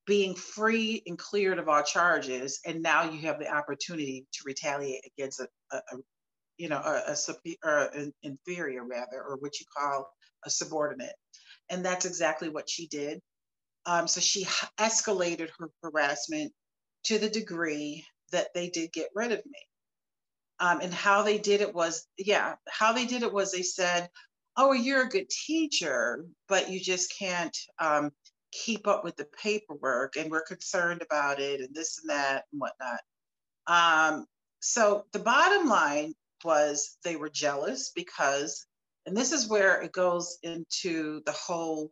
being 0.07 0.35
free 0.37 1.03
and 1.07 1.19
cleared 1.19 1.59
of 1.59 1.69
all 1.69 1.83
charges, 1.83 2.61
and 2.65 2.81
now 2.81 3.11
you 3.11 3.21
have 3.23 3.41
the 3.41 3.53
opportunity 3.53 4.25
to 4.33 4.41
retaliate 4.45 5.05
against 5.05 5.41
a, 5.41 5.49
a, 5.73 5.77
a 5.77 5.97
you 6.59 6.69
know, 6.69 6.79
a, 6.79 7.13
a 7.13 7.17
superior, 7.17 7.59
or 7.65 7.79
an 7.93 8.13
inferior 8.23 8.85
rather, 8.85 9.23
or 9.23 9.37
what 9.41 9.59
you 9.59 9.67
call 9.77 10.09
a 10.45 10.51
subordinate. 10.51 11.15
And 11.69 11.85
that's 11.85 12.07
exactly 12.07 12.49
what 12.49 12.71
she 12.71 12.87
did. 12.87 13.21
Um, 13.87 14.09
so 14.09 14.21
she 14.21 14.45
escalated 14.79 15.51
her 15.59 15.71
harassment 15.83 16.53
to 17.05 17.19
the 17.19 17.31
degree 17.31 18.05
that 18.33 18.49
they 18.55 18.69
did 18.69 18.93
get 18.93 19.09
rid 19.15 19.33
of 19.33 19.39
me. 19.47 19.61
Um, 20.59 20.81
and 20.81 20.93
how 20.93 21.23
they 21.23 21.39
did 21.39 21.61
it 21.61 21.75
was, 21.75 22.07
yeah, 22.19 22.57
how 22.69 22.93
they 22.93 23.07
did 23.07 23.23
it 23.23 23.33
was 23.33 23.53
they 23.53 23.63
said, 23.63 24.09
oh, 24.57 24.73
you're 24.73 25.03
a 25.03 25.09
good 25.09 25.29
teacher, 25.29 26.25
but 26.49 26.71
you 26.71 26.81
just 26.81 27.15
can't 27.17 27.57
um, 27.79 28.11
keep 28.53 28.87
up 28.89 29.05
with 29.05 29.17
the 29.17 29.29
paperwork 29.43 30.17
and 30.17 30.31
we're 30.31 30.43
concerned 30.43 31.03
about 31.03 31.41
it 31.41 31.61
and 31.61 31.75
this 31.75 32.01
and 32.01 32.11
that 32.11 32.45
and 32.53 32.61
whatnot. 32.61 33.01
Um, 33.67 34.27
so 34.61 35.05
the 35.13 35.19
bottom 35.19 35.69
line 35.69 36.15
was 36.45 36.97
they 37.05 37.17
were 37.17 37.29
jealous 37.29 37.93
because, 37.95 38.67
and 39.05 39.17
this 39.17 39.33
is 39.33 39.49
where 39.49 39.81
it 39.83 39.93
goes 39.93 40.39
into 40.43 41.23
the 41.27 41.33
whole 41.33 41.91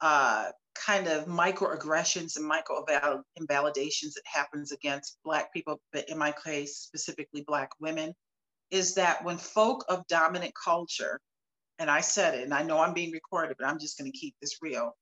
uh, 0.00 0.50
kind 0.74 1.06
of 1.06 1.26
microaggressions 1.26 2.36
and 2.36 2.46
micro 2.46 2.84
invalidations 3.38 4.14
that 4.14 4.22
happens 4.24 4.72
against 4.72 5.18
Black 5.24 5.52
people, 5.52 5.80
but 5.92 6.08
in 6.08 6.18
my 6.18 6.32
case, 6.44 6.76
specifically 6.76 7.44
Black 7.46 7.70
women, 7.80 8.14
is 8.70 8.94
that 8.94 9.22
when 9.24 9.38
folk 9.38 9.84
of 9.88 10.06
dominant 10.08 10.52
culture, 10.54 11.20
and 11.78 11.90
I 11.90 12.00
said 12.00 12.34
it, 12.34 12.44
and 12.44 12.54
I 12.54 12.62
know 12.62 12.78
I'm 12.78 12.94
being 12.94 13.12
recorded, 13.12 13.56
but 13.58 13.66
I'm 13.66 13.78
just 13.78 13.98
going 13.98 14.10
to 14.10 14.16
keep 14.16 14.34
this 14.40 14.58
real, 14.62 14.96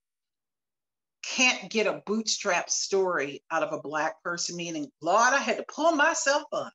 can't 1.22 1.70
get 1.70 1.86
a 1.86 2.02
bootstrap 2.06 2.70
story 2.70 3.42
out 3.50 3.62
of 3.62 3.72
a 3.72 3.80
Black 3.80 4.22
person, 4.22 4.56
meaning, 4.56 4.90
Lord, 5.00 5.34
I 5.34 5.38
had 5.38 5.58
to 5.58 5.64
pull 5.72 5.92
myself 5.92 6.44
up. 6.52 6.72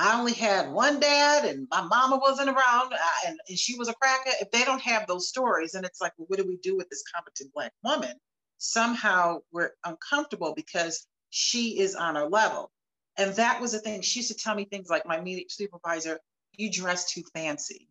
I 0.00 0.16
only 0.16 0.32
had 0.32 0.70
one 0.70 1.00
dad 1.00 1.44
and 1.44 1.66
my 1.72 1.82
mama 1.82 2.18
wasn't 2.18 2.50
around 2.50 2.92
uh, 2.92 2.96
and, 3.26 3.40
and 3.48 3.58
she 3.58 3.76
was 3.76 3.88
a 3.88 3.94
cracker. 3.94 4.30
If 4.40 4.52
they 4.52 4.64
don't 4.64 4.80
have 4.82 5.08
those 5.08 5.28
stories, 5.28 5.74
and 5.74 5.84
it's 5.84 6.00
like, 6.00 6.12
well, 6.16 6.26
what 6.28 6.38
do 6.38 6.46
we 6.46 6.56
do 6.58 6.76
with 6.76 6.88
this 6.88 7.02
competent 7.12 7.52
Black 7.52 7.72
woman? 7.82 8.14
Somehow 8.58 9.40
we're 9.52 9.72
uncomfortable 9.84 10.54
because 10.54 11.06
she 11.30 11.80
is 11.80 11.96
on 11.96 12.16
our 12.16 12.28
level. 12.28 12.70
And 13.16 13.34
that 13.34 13.60
was 13.60 13.72
the 13.72 13.80
thing. 13.80 14.00
She 14.02 14.20
used 14.20 14.30
to 14.30 14.36
tell 14.36 14.54
me 14.54 14.66
things 14.66 14.88
like, 14.88 15.04
my 15.04 15.18
immediate 15.18 15.50
supervisor, 15.50 16.20
you 16.52 16.70
dress 16.70 17.10
too 17.10 17.24
fancy. 17.34 17.88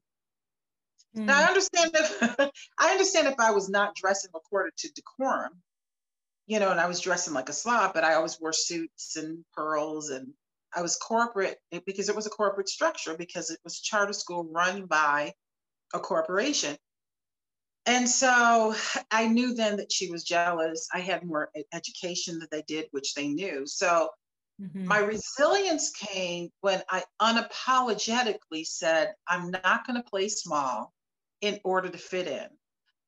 Mm. 1.15 1.25
Now 1.25 1.39
I 1.39 1.43
hmm. 1.43 1.47
understand 1.49 1.91
if 1.93 2.51
I 2.79 2.91
understand 2.91 3.27
if 3.27 3.35
I 3.37 3.51
was 3.51 3.69
not 3.69 3.95
dressing 3.95 4.31
according 4.33 4.71
to 4.77 4.91
decorum, 4.93 5.61
you 6.45 6.59
know, 6.59 6.71
and 6.71 6.79
I 6.79 6.87
was 6.87 7.01
dressing 7.01 7.33
like 7.33 7.49
a 7.49 7.53
slob, 7.53 7.93
but 7.93 8.05
I 8.05 8.13
always 8.13 8.39
wore 8.39 8.53
suits 8.53 9.17
and 9.17 9.43
pearls 9.53 10.09
and 10.09 10.31
I 10.77 10.81
was 10.81 10.95
corporate 10.95 11.57
because 11.87 12.07
it 12.07 12.15
was 12.15 12.27
a 12.27 12.29
corporate 12.29 12.69
structure 12.69 13.17
because 13.17 13.49
it 13.49 13.59
was 13.63 13.79
a 13.79 13.81
charter 13.81 14.13
school 14.13 14.43
run 14.43 14.85
by 14.85 15.33
a 15.91 15.99
corporation. 15.99 16.77
And 17.87 18.07
so 18.07 18.75
I 19.09 19.27
knew 19.27 19.55
then 19.55 19.77
that 19.77 19.91
she 19.91 20.11
was 20.11 20.23
jealous. 20.23 20.87
I 20.93 20.99
had 20.99 21.25
more 21.25 21.49
education 21.73 22.37
that 22.39 22.51
they 22.51 22.61
did, 22.67 22.85
which 22.91 23.15
they 23.15 23.27
knew. 23.27 23.65
So 23.65 24.09
mm-hmm. 24.61 24.85
my 24.85 24.99
resilience 24.99 25.89
came 25.91 26.49
when 26.61 26.83
I 26.91 27.03
unapologetically 27.19 28.67
said, 28.67 29.15
I'm 29.27 29.49
not 29.49 29.87
going 29.87 29.99
to 29.99 30.07
play 30.07 30.29
small 30.29 30.93
in 31.41 31.59
order 31.63 31.89
to 31.89 31.97
fit 31.97 32.27
in. 32.27 32.47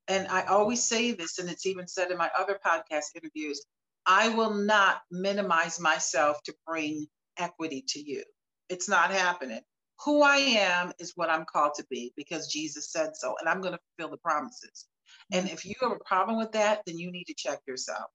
And 0.08 0.26
I 0.26 0.42
always 0.42 0.82
say 0.82 1.12
this, 1.12 1.38
and 1.38 1.48
it's 1.48 1.66
even 1.66 1.86
said 1.86 2.10
in 2.10 2.18
my 2.18 2.30
other 2.36 2.58
podcast 2.66 3.14
interviews 3.14 3.62
I 4.06 4.30
will 4.30 4.54
not 4.54 5.02
minimize 5.10 5.78
myself 5.78 6.42
to 6.44 6.54
bring 6.66 7.06
equity 7.40 7.84
to 7.88 8.00
you. 8.00 8.22
It's 8.68 8.88
not 8.88 9.10
happening. 9.10 9.60
Who 10.04 10.22
I 10.22 10.36
am 10.36 10.92
is 10.98 11.12
what 11.16 11.30
I'm 11.30 11.44
called 11.44 11.74
to 11.76 11.86
be 11.90 12.12
because 12.16 12.48
Jesus 12.48 12.92
said 12.92 13.10
so, 13.14 13.34
and 13.40 13.48
I'm 13.48 13.60
going 13.60 13.74
to 13.74 13.80
fulfill 13.96 14.12
the 14.12 14.18
promises. 14.18 14.86
And 15.32 15.48
if 15.48 15.66
you 15.66 15.74
have 15.80 15.92
a 15.92 16.04
problem 16.04 16.38
with 16.38 16.52
that, 16.52 16.82
then 16.86 16.98
you 16.98 17.10
need 17.10 17.24
to 17.24 17.34
check 17.34 17.58
yourself. 17.66 18.06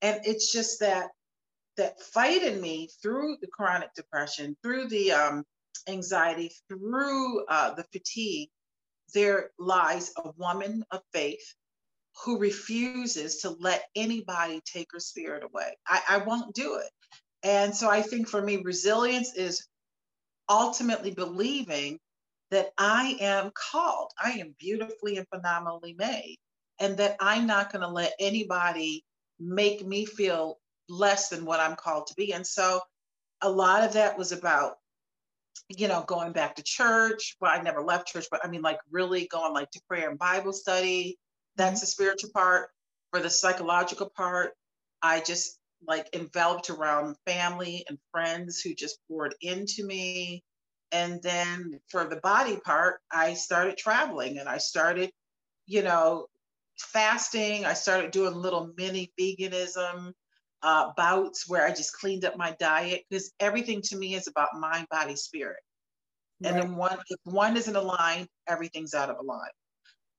And 0.00 0.20
it's 0.24 0.52
just 0.52 0.80
that 0.80 1.08
that 1.76 2.00
fight 2.00 2.42
in 2.42 2.60
me 2.60 2.88
through 3.02 3.36
the 3.40 3.48
chronic 3.48 3.92
depression, 3.94 4.56
through 4.62 4.86
the 4.88 5.12
um, 5.12 5.44
anxiety, 5.88 6.52
through 6.68 7.44
uh, 7.46 7.74
the 7.74 7.84
fatigue. 7.92 8.48
There 9.12 9.50
lies 9.58 10.12
a 10.16 10.30
woman 10.36 10.84
of 10.90 11.00
faith 11.12 11.54
who 12.24 12.38
refuses 12.38 13.38
to 13.38 13.50
let 13.50 13.84
anybody 13.96 14.60
take 14.64 14.88
her 14.92 15.00
spirit 15.00 15.42
away. 15.42 15.76
I, 15.86 16.00
I 16.08 16.18
won't 16.18 16.54
do 16.54 16.76
it. 16.76 16.90
And 17.44 17.76
so 17.76 17.88
I 17.90 18.02
think 18.02 18.28
for 18.28 18.42
me, 18.42 18.56
resilience 18.56 19.36
is 19.36 19.66
ultimately 20.48 21.12
believing 21.12 21.98
that 22.50 22.70
I 22.78 23.16
am 23.20 23.52
called, 23.54 24.10
I 24.22 24.32
am 24.32 24.54
beautifully 24.58 25.18
and 25.18 25.26
phenomenally 25.28 25.94
made. 25.98 26.38
and 26.78 26.96
that 26.96 27.16
I'm 27.20 27.46
not 27.46 27.72
going 27.72 27.82
to 27.82 27.88
let 27.88 28.12
anybody 28.18 29.04
make 29.38 29.86
me 29.86 30.04
feel 30.04 30.58
less 30.88 31.28
than 31.28 31.44
what 31.44 31.60
I'm 31.60 31.76
called 31.76 32.08
to 32.08 32.14
be. 32.14 32.32
And 32.32 32.46
so 32.46 32.80
a 33.40 33.50
lot 33.50 33.84
of 33.84 33.92
that 33.94 34.18
was 34.18 34.32
about, 34.32 34.74
you 35.68 35.88
know, 35.88 36.04
going 36.06 36.32
back 36.32 36.56
to 36.56 36.62
church. 36.62 37.36
Well, 37.40 37.52
I 37.54 37.62
never 37.62 37.82
left 37.82 38.08
church, 38.08 38.26
but 38.30 38.44
I 38.44 38.48
mean, 38.48 38.62
like 38.62 38.78
really 38.90 39.26
going 39.28 39.52
like 39.52 39.70
to 39.72 39.80
prayer 39.88 40.10
and 40.10 40.18
Bible 40.18 40.52
study. 40.52 41.18
That's 41.56 41.76
mm-hmm. 41.76 41.80
the 41.80 41.86
spiritual 41.86 42.30
part. 42.32 42.68
For 43.12 43.20
the 43.20 43.30
psychological 43.30 44.10
part, 44.16 44.52
I 45.00 45.20
just 45.20 45.58
like 45.86 46.08
enveloped 46.14 46.70
around 46.70 47.16
family 47.26 47.84
and 47.88 47.98
friends 48.10 48.60
who 48.60 48.74
just 48.74 48.98
poured 49.08 49.34
into 49.40 49.84
me. 49.84 50.42
And 50.92 51.22
then 51.22 51.80
for 51.88 52.04
the 52.04 52.16
body 52.16 52.58
part, 52.64 53.00
I 53.10 53.34
started 53.34 53.76
traveling 53.76 54.38
and 54.38 54.48
I 54.48 54.58
started, 54.58 55.10
you 55.66 55.82
know, 55.82 56.26
fasting. 56.78 57.64
I 57.64 57.74
started 57.74 58.10
doing 58.10 58.34
little 58.34 58.72
mini 58.76 59.12
veganism 59.18 60.12
uh, 60.64 60.92
bouts 60.96 61.46
where 61.46 61.64
I 61.64 61.70
just 61.70 61.92
cleaned 61.92 62.24
up 62.24 62.36
my 62.38 62.56
diet 62.58 63.02
because 63.08 63.32
everything 63.38 63.82
to 63.82 63.96
me 63.96 64.14
is 64.14 64.26
about 64.26 64.48
mind, 64.58 64.86
body, 64.90 65.14
spirit. 65.14 65.60
Right. 66.40 66.52
And 66.52 66.60
then 66.60 66.76
one, 66.76 66.98
if 67.08 67.20
one 67.24 67.56
isn't 67.56 67.76
aligned, 67.76 68.28
everything's 68.48 68.94
out 68.94 69.10
of 69.10 69.16
alignment. 69.18 69.52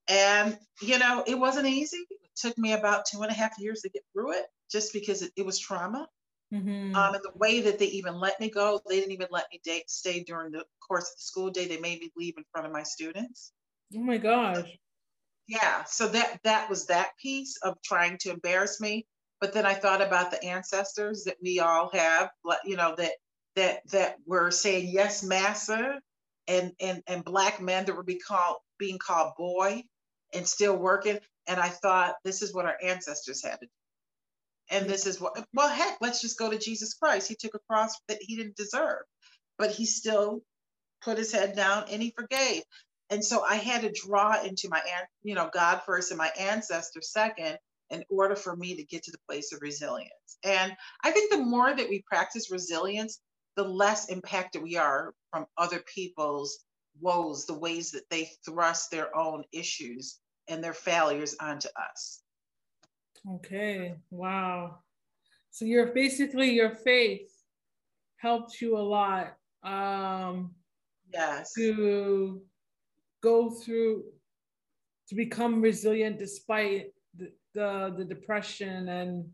And 0.07 0.57
you 0.81 0.99
know, 0.99 1.23
it 1.25 1.37
wasn't 1.37 1.67
easy. 1.67 1.97
It 1.97 2.29
took 2.35 2.57
me 2.59 2.73
about 2.73 3.05
two 3.11 3.23
and 3.23 3.31
a 3.31 3.33
half 3.33 3.53
years 3.57 3.81
to 3.81 3.89
get 3.89 4.03
through 4.13 4.33
it, 4.33 4.45
just 4.71 4.93
because 4.93 5.21
it, 5.21 5.31
it 5.35 5.45
was 5.45 5.59
trauma. 5.59 6.07
Mm-hmm. 6.53 6.95
Um, 6.95 7.15
and 7.15 7.23
the 7.23 7.37
way 7.37 7.61
that 7.61 7.79
they 7.79 7.87
even 7.87 8.19
let 8.19 8.39
me 8.39 8.49
go, 8.49 8.79
they 8.87 8.97
didn't 8.97 9.11
even 9.11 9.27
let 9.31 9.45
me 9.51 9.59
date, 9.63 9.89
stay 9.89 10.23
during 10.23 10.51
the 10.51 10.63
course 10.85 11.09
of 11.09 11.17
the 11.17 11.23
school 11.23 11.49
day. 11.49 11.67
They 11.67 11.79
made 11.79 11.99
me 11.99 12.11
leave 12.15 12.35
in 12.37 12.43
front 12.51 12.67
of 12.67 12.73
my 12.73 12.83
students. 12.83 13.51
Oh 13.95 13.99
my 13.99 14.17
gosh. 14.17 14.67
Yeah. 15.47 15.83
So 15.85 16.07
that 16.09 16.39
that 16.43 16.69
was 16.69 16.87
that 16.87 17.11
piece 17.21 17.57
of 17.63 17.81
trying 17.83 18.17
to 18.19 18.31
embarrass 18.31 18.79
me. 18.79 19.05
But 19.41 19.53
then 19.53 19.65
I 19.65 19.73
thought 19.73 20.01
about 20.01 20.31
the 20.31 20.43
ancestors 20.43 21.23
that 21.25 21.37
we 21.41 21.59
all 21.59 21.89
have, 21.93 22.29
you 22.63 22.77
know, 22.77 22.95
that 22.97 23.13
that 23.55 23.81
that 23.91 24.15
were 24.25 24.51
saying 24.51 24.89
yes, 24.91 25.23
massa, 25.23 25.99
and 26.47 26.71
and 26.79 27.01
and 27.07 27.23
black 27.23 27.61
men 27.61 27.85
that 27.85 27.95
were 27.95 28.03
be 28.03 28.19
called 28.19 28.57
being 28.79 28.97
called 28.97 29.33
boy 29.37 29.83
and 30.33 30.47
still 30.47 30.75
working. 30.75 31.19
And 31.47 31.59
I 31.59 31.69
thought 31.69 32.15
this 32.23 32.41
is 32.41 32.53
what 32.53 32.65
our 32.65 32.77
ancestors 32.81 33.43
had 33.43 33.59
to 33.59 33.65
do. 33.65 33.71
And 34.69 34.89
this 34.89 35.05
is 35.05 35.21
what 35.21 35.45
well 35.53 35.69
heck, 35.69 35.97
let's 36.01 36.21
just 36.21 36.39
go 36.39 36.49
to 36.49 36.57
Jesus 36.57 36.93
Christ. 36.93 37.27
He 37.27 37.35
took 37.35 37.55
a 37.55 37.59
cross 37.69 37.93
that 38.07 38.17
he 38.21 38.35
didn't 38.35 38.55
deserve, 38.55 39.03
but 39.57 39.71
he 39.71 39.85
still 39.85 40.41
put 41.03 41.17
his 41.17 41.31
head 41.31 41.55
down 41.55 41.85
and 41.91 42.01
he 42.01 42.13
forgave. 42.17 42.63
And 43.09 43.23
so 43.23 43.43
I 43.43 43.55
had 43.55 43.81
to 43.81 43.91
draw 43.91 44.41
into 44.41 44.67
my, 44.69 44.81
you 45.23 45.35
know, 45.35 45.49
God 45.53 45.81
first 45.85 46.11
and 46.11 46.17
my 46.17 46.31
ancestor 46.39 47.01
second 47.01 47.59
in 47.91 48.03
order 48.09 48.35
for 48.35 48.55
me 48.55 48.75
to 48.75 48.83
get 48.83 49.03
to 49.03 49.11
the 49.11 49.19
place 49.29 49.53
of 49.53 49.61
resilience. 49.61 50.37
And 50.43 50.75
I 51.03 51.11
think 51.11 51.31
the 51.31 51.43
more 51.43 51.73
that 51.73 51.89
we 51.89 52.03
practice 52.07 52.49
resilience, 52.49 53.19
the 53.55 53.63
less 53.63 54.09
impacted 54.09 54.63
we 54.63 54.77
are 54.77 55.13
from 55.31 55.45
other 55.57 55.83
people's 55.93 56.65
woes, 56.99 57.45
the 57.45 57.57
ways 57.57 57.91
that 57.91 58.09
they 58.09 58.31
thrust 58.43 58.89
their 58.89 59.15
own 59.15 59.43
issues 59.51 60.19
and 60.47 60.63
their 60.63 60.73
failures 60.73 61.35
onto 61.39 61.67
us. 61.91 62.21
Okay, 63.27 63.95
wow. 64.11 64.79
So 65.51 65.65
you're 65.65 65.93
basically 65.93 66.51
your 66.51 66.75
faith 66.75 67.31
helped 68.17 68.61
you 68.61 68.77
a 68.77 68.79
lot. 68.79 69.35
Um, 69.63 70.53
yes. 71.13 71.53
To 71.53 72.41
go 73.21 73.49
through 73.49 74.03
to 75.07 75.15
become 75.15 75.61
resilient 75.61 76.19
despite 76.19 76.93
the, 77.17 77.31
the, 77.53 77.93
the 77.97 78.05
depression 78.05 78.89
and 78.89 79.25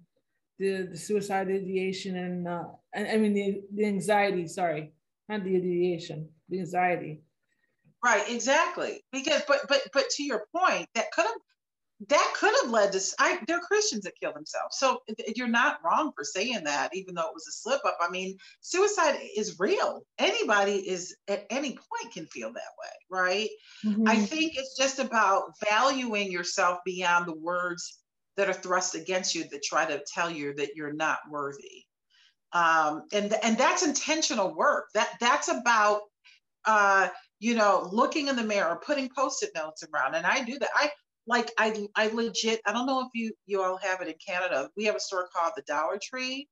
the, 0.60 0.88
the 0.92 0.98
suicide 0.98 1.48
ideation 1.48 2.18
and, 2.18 2.48
uh, 2.48 2.64
and 2.94 3.08
I 3.08 3.18
mean 3.18 3.34
the, 3.34 3.62
the 3.74 3.86
anxiety, 3.86 4.48
sorry, 4.48 4.94
not 5.30 5.44
the 5.44 5.56
ideation, 5.56 6.30
the 6.50 6.60
anxiety. 6.60 7.22
Right, 8.04 8.24
exactly. 8.30 9.04
Because 9.12 9.44
but 9.48 9.60
but 9.70 9.82
but 9.94 10.10
to 10.10 10.24
your 10.24 10.48
point, 10.56 10.88
that 10.96 11.12
could 11.12 11.26
have 11.26 11.36
that 12.08 12.34
could 12.36 12.54
have 12.62 12.72
led 12.72 12.92
to 12.94 13.02
I, 13.20 13.40
there 13.48 13.58
are 13.58 13.62
Christians 13.62 14.04
that 14.04 14.14
kill 14.20 14.34
themselves. 14.34 14.78
So 14.78 15.02
you're 15.36 15.48
not 15.48 15.80
wrong 15.84 16.12
for 16.16 16.24
saying 16.24 16.64
that, 16.64 16.96
even 16.96 17.14
though 17.14 17.28
it 17.28 17.34
was 17.34 17.48
a 17.48 17.52
slip 17.52 17.82
up. 17.86 17.98
I 18.02 18.10
mean, 18.10 18.38
suicide 18.62 19.20
is 19.36 19.60
real. 19.60 20.02
Anybody 20.18 20.88
is 20.90 21.16
at 21.28 21.46
any 21.50 21.72
point 21.72 22.14
can 22.14 22.26
feel 22.28 22.52
that 22.54 22.56
way, 22.56 22.90
right? 23.10 23.50
Mm-hmm. 23.86 24.08
I 24.08 24.16
think 24.16 24.54
it's 24.56 24.76
just 24.76 25.00
about 25.00 25.52
valuing 25.70 26.32
yourself 26.32 26.80
beyond 26.86 27.28
the 27.28 27.38
words 27.38 28.00
that 28.36 28.50
are 28.50 28.54
thrust 28.54 28.96
against 28.96 29.36
you 29.36 29.44
that 29.52 29.62
try 29.62 29.86
to 29.86 30.02
tell 30.12 30.32
you 30.32 30.56
that 30.56 30.76
you're 30.76 30.94
not 30.94 31.20
worthy. 31.30 31.84
Um, 32.54 33.04
and 33.14 33.34
and 33.44 33.58
that's 33.58 33.86
intentional 33.86 34.56
work. 34.56 34.88
That 34.96 35.14
that's 35.20 35.50
about 35.50 36.02
uh, 36.66 37.10
you 37.40 37.56
know 37.56 37.88
looking 37.92 38.28
in 38.28 38.36
the 38.36 38.44
mirror, 38.44 38.82
putting 38.84 39.10
post-it 39.16 39.52
notes 39.56 39.84
around, 39.84 40.16
and 40.16 40.26
I 40.26 40.44
do 40.44 40.58
that. 40.60 40.70
I 40.76 40.90
like 41.28 41.52
I 41.58 41.88
I 41.96 42.08
legit 42.08 42.62
I 42.66 42.74
don't 42.74 42.86
know 42.86 43.02
if 43.02 43.10
you 43.14 43.34
you 43.46 43.62
all 43.62 43.78
have 43.78 44.02
it 44.02 44.08
in 44.08 44.16
Canada. 44.26 44.70
We 44.76 44.86
have 44.86 44.96
a 44.96 45.00
store 45.00 45.30
called 45.36 45.54
the 45.56 45.64
Dollar 45.64 46.00
Tree. 46.02 46.48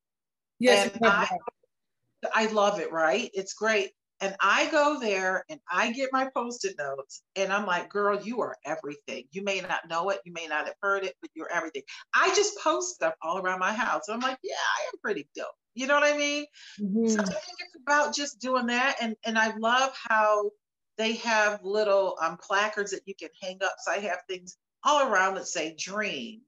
Yes, 0.59 0.91
I, 1.03 1.29
I 2.33 2.47
love 2.47 2.79
it. 2.79 2.91
Right, 2.91 3.29
it's 3.33 3.53
great. 3.53 3.91
And 4.21 4.35
I 4.41 4.69
go 4.69 4.99
there 4.99 5.45
and 5.49 5.61
I 5.71 5.93
get 5.93 6.09
my 6.11 6.29
post-it 6.35 6.75
notes 6.77 7.23
and 7.37 7.53
I'm 7.53 7.65
like, 7.65 7.87
girl, 7.87 8.21
you 8.21 8.41
are 8.41 8.57
everything. 8.65 9.23
You 9.31 9.43
may 9.43 9.61
not 9.61 9.87
know 9.89 10.09
it, 10.09 10.19
you 10.25 10.33
may 10.33 10.45
not 10.45 10.65
have 10.65 10.75
heard 10.81 11.05
it, 11.05 11.15
but 11.21 11.31
you're 11.35 11.51
everything. 11.51 11.83
I 12.13 12.27
just 12.35 12.59
post 12.59 12.95
stuff 12.95 13.13
all 13.21 13.37
around 13.37 13.59
my 13.59 13.71
house. 13.71 14.09
And 14.09 14.15
I'm 14.15 14.29
like, 14.29 14.37
yeah, 14.43 14.55
I 14.55 14.87
am 14.87 14.99
pretty 15.01 15.29
dope. 15.35 15.47
You 15.73 15.87
know 15.87 15.93
what 15.93 16.13
I 16.13 16.17
mean? 16.17 16.45
Mm-hmm. 16.81 17.07
So 17.07 17.21
I 17.21 17.23
think 17.23 17.57
it's 17.59 17.77
about 17.81 18.13
just 18.13 18.41
doing 18.41 18.67
that. 18.67 18.97
And 19.01 19.15
and 19.25 19.39
I 19.39 19.55
love 19.55 19.93
how 19.95 20.51
they 20.99 21.13
have 21.13 21.63
little 21.63 22.17
um, 22.21 22.37
placards 22.37 22.91
that 22.91 23.01
you 23.05 23.15
can 23.15 23.29
hang 23.41 23.57
up. 23.63 23.75
So 23.79 23.91
I 23.91 23.99
have 23.99 24.19
things 24.27 24.57
all 24.83 25.09
around 25.09 25.35
that 25.35 25.47
say 25.47 25.73
dream, 25.79 26.41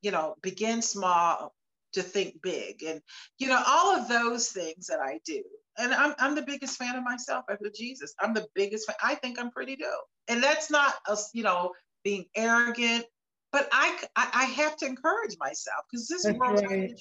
you 0.00 0.10
know, 0.10 0.36
begin 0.42 0.80
small 0.80 1.54
to 1.92 2.02
think 2.02 2.40
big. 2.42 2.82
And, 2.82 3.00
you 3.38 3.48
know, 3.48 3.62
all 3.64 3.94
of 3.94 4.08
those 4.08 4.48
things 4.48 4.86
that 4.86 5.00
I 5.00 5.20
do. 5.26 5.42
And 5.76 5.92
I'm, 5.92 6.14
I'm 6.18 6.34
the 6.34 6.42
biggest 6.42 6.78
fan 6.78 6.96
of 6.96 7.04
myself 7.04 7.44
I 7.48 7.52
after 7.52 7.70
Jesus. 7.76 8.14
I'm 8.20 8.32
the 8.32 8.46
biggest 8.54 8.86
fan. 8.86 8.96
I 9.02 9.16
think 9.16 9.38
I'm 9.38 9.50
pretty 9.50 9.76
dope. 9.76 10.06
And 10.28 10.42
that's 10.42 10.70
not 10.70 10.94
us, 11.06 11.30
you 11.34 11.42
know, 11.42 11.72
being 12.04 12.24
arrogant, 12.34 13.04
but 13.52 13.68
I, 13.70 13.98
I, 14.16 14.30
I 14.32 14.44
have 14.44 14.78
to 14.78 14.86
encourage 14.86 15.36
myself 15.38 15.84
because 15.90 16.08
this 16.08 16.26
world, 16.38 16.64
right. 16.70 16.98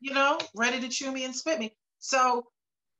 you 0.00 0.14
know, 0.14 0.38
ready 0.54 0.80
to 0.80 0.88
chew 0.88 1.10
me 1.10 1.24
and 1.24 1.34
spit 1.34 1.58
me. 1.58 1.74
So 1.98 2.46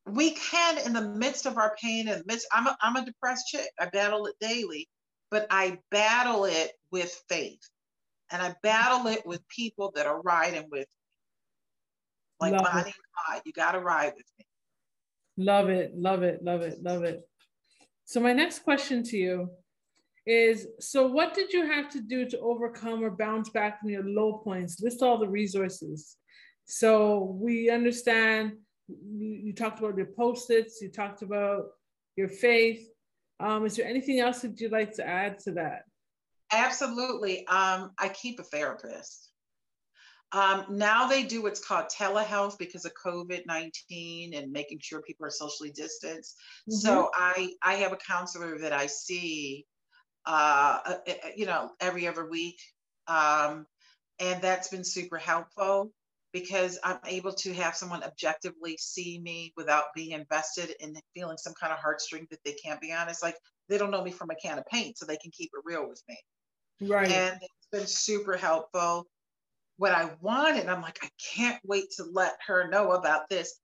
we 0.07 0.33
can 0.33 0.79
in 0.85 0.93
the 0.93 1.01
midst 1.01 1.47
of 1.47 1.57
our 1.59 1.75
pain 1.81 2.09
and 2.09 2.25
midst 2.27 2.47
I'm 2.53 2.67
a, 2.67 2.77
I'm 2.81 2.97
a 2.97 3.05
depressed 3.05 3.47
chick. 3.49 3.69
I 3.79 3.87
battle 3.87 4.27
it 4.27 4.35
daily 4.41 4.89
but 5.33 5.47
i 5.51 5.79
battle 5.91 6.45
it 6.45 6.73
with 6.93 7.11
faith. 7.29 7.67
And 8.31 8.41
i 8.41 8.55
battle 8.63 9.09
it 9.09 9.27
with 9.27 9.41
people 9.49 9.91
that 9.97 10.07
are 10.07 10.21
riding 10.21 10.69
with 10.71 10.87
me. 10.87 10.87
Like 12.41 12.53
love 12.53 12.65
bonnie 12.71 12.95
and 13.33 13.43
you 13.45 13.53
got 13.53 13.73
to 13.73 13.81
ride 13.81 14.13
with 14.15 14.27
me. 14.39 14.45
Love 15.39 15.71
it 15.71 15.93
love 15.97 16.23
it 16.23 16.45
love 16.45 16.61
it 16.61 16.83
love 16.83 17.03
it. 17.03 17.23
So 18.05 18.21
my 18.21 18.35
next 18.35 18.61
question 18.61 19.03
to 19.05 19.17
you 19.17 19.51
is 20.27 20.69
so 20.79 21.07
what 21.07 21.35
did 21.35 21.53
you 21.53 21.67
have 21.67 21.89
to 21.93 22.01
do 22.01 22.29
to 22.29 22.39
overcome 22.41 23.03
or 23.03 23.11
bounce 23.11 23.49
back 23.49 23.81
from 23.81 23.91
your 23.91 24.05
low 24.05 24.35
points 24.45 24.81
list 24.83 25.03
all 25.03 25.19
the 25.19 25.29
resources? 25.29 26.17
So 26.67 27.37
we 27.41 27.71
understand 27.71 28.53
you, 29.05 29.29
you 29.29 29.53
talked 29.53 29.79
about 29.79 29.97
your 29.97 30.07
post-its, 30.07 30.81
you 30.81 30.89
talked 30.89 31.23
about 31.23 31.67
your 32.17 32.29
faith. 32.29 32.89
Um, 33.41 33.67
is 33.67 33.77
there 33.77 33.87
anything 33.87 34.21
else 34.21 34.41
that 34.43 34.61
you'd 34.61 34.73
like 34.73 34.95
to 34.95 35.07
add 35.07 35.39
to 35.41 35.53
that? 35.53 35.83
Absolutely. 36.53 37.47
Um, 37.47 37.93
I 37.99 38.09
keep 38.09 38.39
a 38.39 38.45
therapist. 38.45 39.31
Um, 40.33 40.65
now 40.71 41.07
they 41.09 41.25
do 41.25 41.43
what's 41.43 41.65
called 41.65 41.87
telehealth 41.87 42.59
because 42.59 42.85
of 42.85 42.93
COVID 43.05 43.43
19 43.47 44.35
and 44.35 44.51
making 44.51 44.79
sure 44.81 45.03
people 45.03 45.27
are 45.27 45.31
socially 45.31 45.71
distanced. 45.71 46.37
Mm-hmm. 46.71 46.77
So 46.77 47.11
I, 47.15 47.53
I 47.63 47.75
have 47.75 47.93
a 47.93 47.97
counselor 47.97 48.59
that 48.59 48.73
I 48.73 48.87
see, 48.87 49.67
uh, 50.25 50.79
uh, 50.87 50.95
uh 51.07 51.13
you 51.37 51.47
know, 51.47 51.71
every 51.81 52.07
other 52.07 52.29
week. 52.29 52.59
Um, 53.09 53.67
and 54.21 54.41
that's 54.41 54.69
been 54.69 54.85
super 54.85 55.19
helpful 55.19 55.93
because 56.33 56.79
I'm 56.83 56.99
able 57.07 57.33
to 57.33 57.53
have 57.53 57.77
someone 57.77 58.03
objectively 58.03 58.77
see 58.79 59.19
me 59.19 59.53
without 59.57 59.87
being 59.95 60.13
invested 60.13 60.75
in 60.81 60.97
feeling 61.15 61.37
some 61.37 61.55
kind 61.55 61.73
of 61.73 61.79
heartstring 61.79 62.29
that 62.31 62.41
they 62.45 62.53
can't 62.53 62.81
be 62.81 62.93
honest. 62.93 63.23
Like 63.23 63.37
they 63.69 63.79
don't 63.79 63.91
know 63.91 64.03
me 64.03 64.11
from 64.11 64.31
a 64.31 64.35
can 64.35 64.59
of 64.59 64.67
paint, 64.67 64.99
so 64.99 65.05
they 65.05 65.17
can 65.17 65.31
keep 65.31 65.51
it 65.53 65.63
real 65.65 65.89
with 65.89 66.03
me. 66.09 66.19
Right. 66.89 67.11
And 67.11 67.37
it's 67.37 67.69
been 67.71 67.87
super 67.87 68.37
helpful. 68.37 69.07
What 69.77 69.93
I 69.93 70.11
wanted, 70.21 70.69
I'm 70.69 70.83
like, 70.83 70.99
I 71.03 71.09
can't 71.35 71.61
wait 71.65 71.91
to 71.97 72.05
let 72.05 72.35
her 72.47 72.69
know 72.69 72.93
about 72.93 73.29
this. 73.29 73.59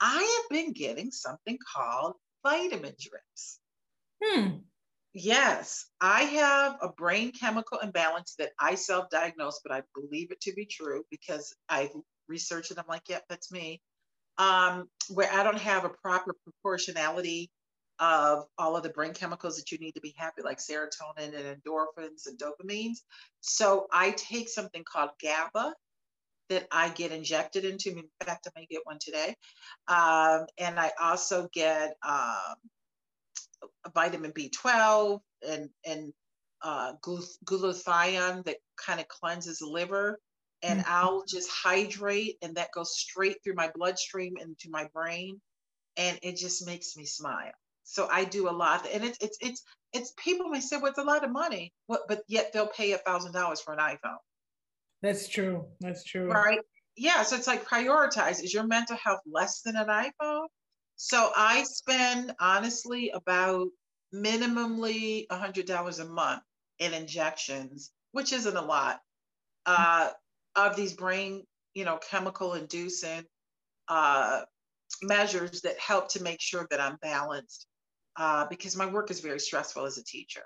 I 0.00 0.40
have 0.40 0.50
been 0.50 0.72
getting 0.72 1.10
something 1.10 1.58
called 1.74 2.14
vitamin 2.42 2.94
drips. 2.98 3.60
Hmm. 4.22 4.58
Yes, 5.12 5.86
I 6.00 6.22
have 6.22 6.78
a 6.82 6.88
brain 6.88 7.30
chemical 7.30 7.78
imbalance 7.78 8.34
that 8.38 8.50
I 8.58 8.74
self 8.74 9.08
diagnosed, 9.10 9.60
but 9.62 9.72
I 9.72 9.82
believe 9.94 10.32
it 10.32 10.40
to 10.42 10.52
be 10.54 10.66
true 10.66 11.04
because 11.08 11.54
I've 11.68 11.92
researched 12.28 12.70
it. 12.70 12.78
I'm 12.78 12.84
like, 12.88 13.08
yep, 13.08 13.24
that's 13.28 13.52
me. 13.52 13.80
Um, 14.38 14.88
where 15.08 15.32
I 15.32 15.42
don't 15.42 15.58
have 15.58 15.84
a 15.84 15.90
proper 15.90 16.34
proportionality 16.44 17.50
of 18.00 18.46
all 18.58 18.76
of 18.76 18.82
the 18.82 18.88
brain 18.88 19.14
chemicals 19.14 19.56
that 19.56 19.70
you 19.70 19.78
need 19.78 19.92
to 19.92 20.00
be 20.00 20.14
happy, 20.16 20.42
like 20.42 20.58
serotonin 20.58 21.34
and 21.34 21.62
endorphins 21.62 22.26
and 22.26 22.38
dopamines. 22.38 22.98
So 23.40 23.86
I 23.92 24.10
take 24.12 24.48
something 24.48 24.82
called 24.84 25.10
GABA 25.22 25.74
that 26.50 26.66
I 26.70 26.88
get 26.90 27.12
injected 27.12 27.64
into. 27.64 27.90
In 27.90 28.04
fact, 28.24 28.48
I 28.48 28.50
may 28.58 28.66
get 28.66 28.80
one 28.84 28.98
today. 29.00 29.34
Um, 29.88 30.46
and 30.58 30.78
I 30.78 30.92
also 31.00 31.48
get 31.52 31.96
um, 32.06 32.56
vitamin 33.94 34.32
B12 34.32 35.20
and, 35.48 35.70
and 35.86 36.12
uh, 36.62 36.94
glutathione 37.02 38.44
that 38.44 38.56
kind 38.76 39.00
of 39.00 39.08
cleanses 39.08 39.58
the 39.58 39.66
liver. 39.66 40.18
And 40.64 40.80
mm-hmm. 40.80 40.92
I'll 40.92 41.24
just 41.24 41.48
hydrate, 41.50 42.38
and 42.42 42.56
that 42.56 42.72
goes 42.72 42.96
straight 42.98 43.36
through 43.44 43.54
my 43.54 43.70
bloodstream 43.74 44.36
into 44.40 44.70
my 44.70 44.88
brain. 44.92 45.40
And 45.96 46.18
it 46.22 46.36
just 46.36 46.66
makes 46.66 46.96
me 46.96 47.04
smile. 47.04 47.52
So 47.84 48.08
I 48.10 48.24
do 48.24 48.48
a 48.48 48.50
lot, 48.50 48.88
and 48.92 49.04
it's 49.04 49.18
it's 49.20 49.38
it's 49.40 49.62
it's 49.92 50.12
people 50.16 50.48
may 50.48 50.60
say, 50.60 50.78
"Well, 50.78 50.90
it's 50.90 50.98
a 50.98 51.04
lot 51.04 51.22
of 51.22 51.30
money," 51.30 51.72
but 51.86 52.22
yet 52.26 52.52
they'll 52.52 52.66
pay 52.66 52.92
a 52.92 52.98
thousand 52.98 53.32
dollars 53.32 53.60
for 53.60 53.74
an 53.74 53.78
iPhone. 53.78 54.18
That's 55.02 55.28
true. 55.28 55.66
That's 55.80 56.02
true. 56.02 56.30
Right. 56.30 56.60
Yeah. 56.96 57.22
So 57.24 57.36
it's 57.36 57.46
like 57.46 57.68
prioritize. 57.68 58.42
Is 58.42 58.54
your 58.54 58.66
mental 58.66 58.96
health 58.96 59.20
less 59.26 59.60
than 59.60 59.76
an 59.76 59.88
iPhone? 59.88 60.46
So 60.96 61.30
I 61.36 61.64
spend 61.64 62.34
honestly 62.40 63.10
about 63.10 63.68
minimally 64.14 65.26
a 65.28 65.36
hundred 65.36 65.66
dollars 65.66 65.98
a 65.98 66.06
month 66.06 66.42
in 66.78 66.94
injections, 66.94 67.90
which 68.12 68.32
isn't 68.32 68.56
a 68.56 68.62
lot, 68.62 69.00
uh, 69.66 70.10
of 70.56 70.76
these 70.76 70.94
brain, 70.94 71.44
you 71.74 71.84
know, 71.84 71.98
chemical 72.10 72.54
inducing 72.54 73.24
uh, 73.88 74.42
measures 75.02 75.62
that 75.62 75.78
help 75.78 76.08
to 76.10 76.22
make 76.22 76.40
sure 76.40 76.66
that 76.70 76.80
I'm 76.80 76.96
balanced 77.02 77.66
uh, 78.16 78.46
because 78.48 78.76
my 78.76 78.86
work 78.86 79.10
is 79.10 79.20
very 79.20 79.40
stressful 79.40 79.84
as 79.84 79.98
a 79.98 80.04
teacher. 80.04 80.44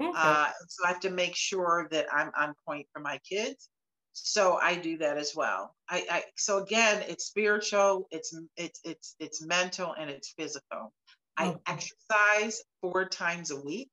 Okay. 0.00 0.12
Uh, 0.14 0.48
so 0.68 0.84
I 0.84 0.88
have 0.88 1.00
to 1.00 1.10
make 1.10 1.34
sure 1.34 1.88
that 1.90 2.06
I'm 2.12 2.30
on 2.38 2.54
point 2.66 2.86
for 2.92 3.00
my 3.00 3.18
kids. 3.28 3.68
So 4.12 4.58
I 4.60 4.74
do 4.74 4.98
that 4.98 5.16
as 5.16 5.34
well. 5.36 5.74
I, 5.88 6.04
I 6.10 6.24
so 6.36 6.58
again, 6.58 7.04
it's 7.08 7.26
spiritual, 7.26 8.08
it's 8.10 8.36
it's 8.56 8.80
it's 8.82 9.14
it's 9.20 9.44
mental, 9.44 9.94
and 9.98 10.10
it's 10.10 10.32
physical. 10.36 10.92
I 11.36 11.54
exercise 11.68 12.62
four 12.80 13.08
times 13.08 13.52
a 13.52 13.60
week. 13.60 13.90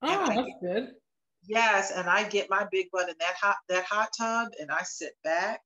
Oh, 0.00 0.26
that's 0.26 0.36
get, 0.36 0.60
good. 0.62 0.88
Yes, 1.48 1.90
and 1.90 2.08
I 2.08 2.28
get 2.28 2.50
my 2.50 2.66
big 2.70 2.88
butt 2.92 3.08
in 3.08 3.14
that 3.20 3.34
hot 3.40 3.56
that 3.68 3.84
hot 3.84 4.10
tub, 4.16 4.48
and 4.60 4.70
I 4.70 4.82
sit 4.82 5.12
back 5.24 5.60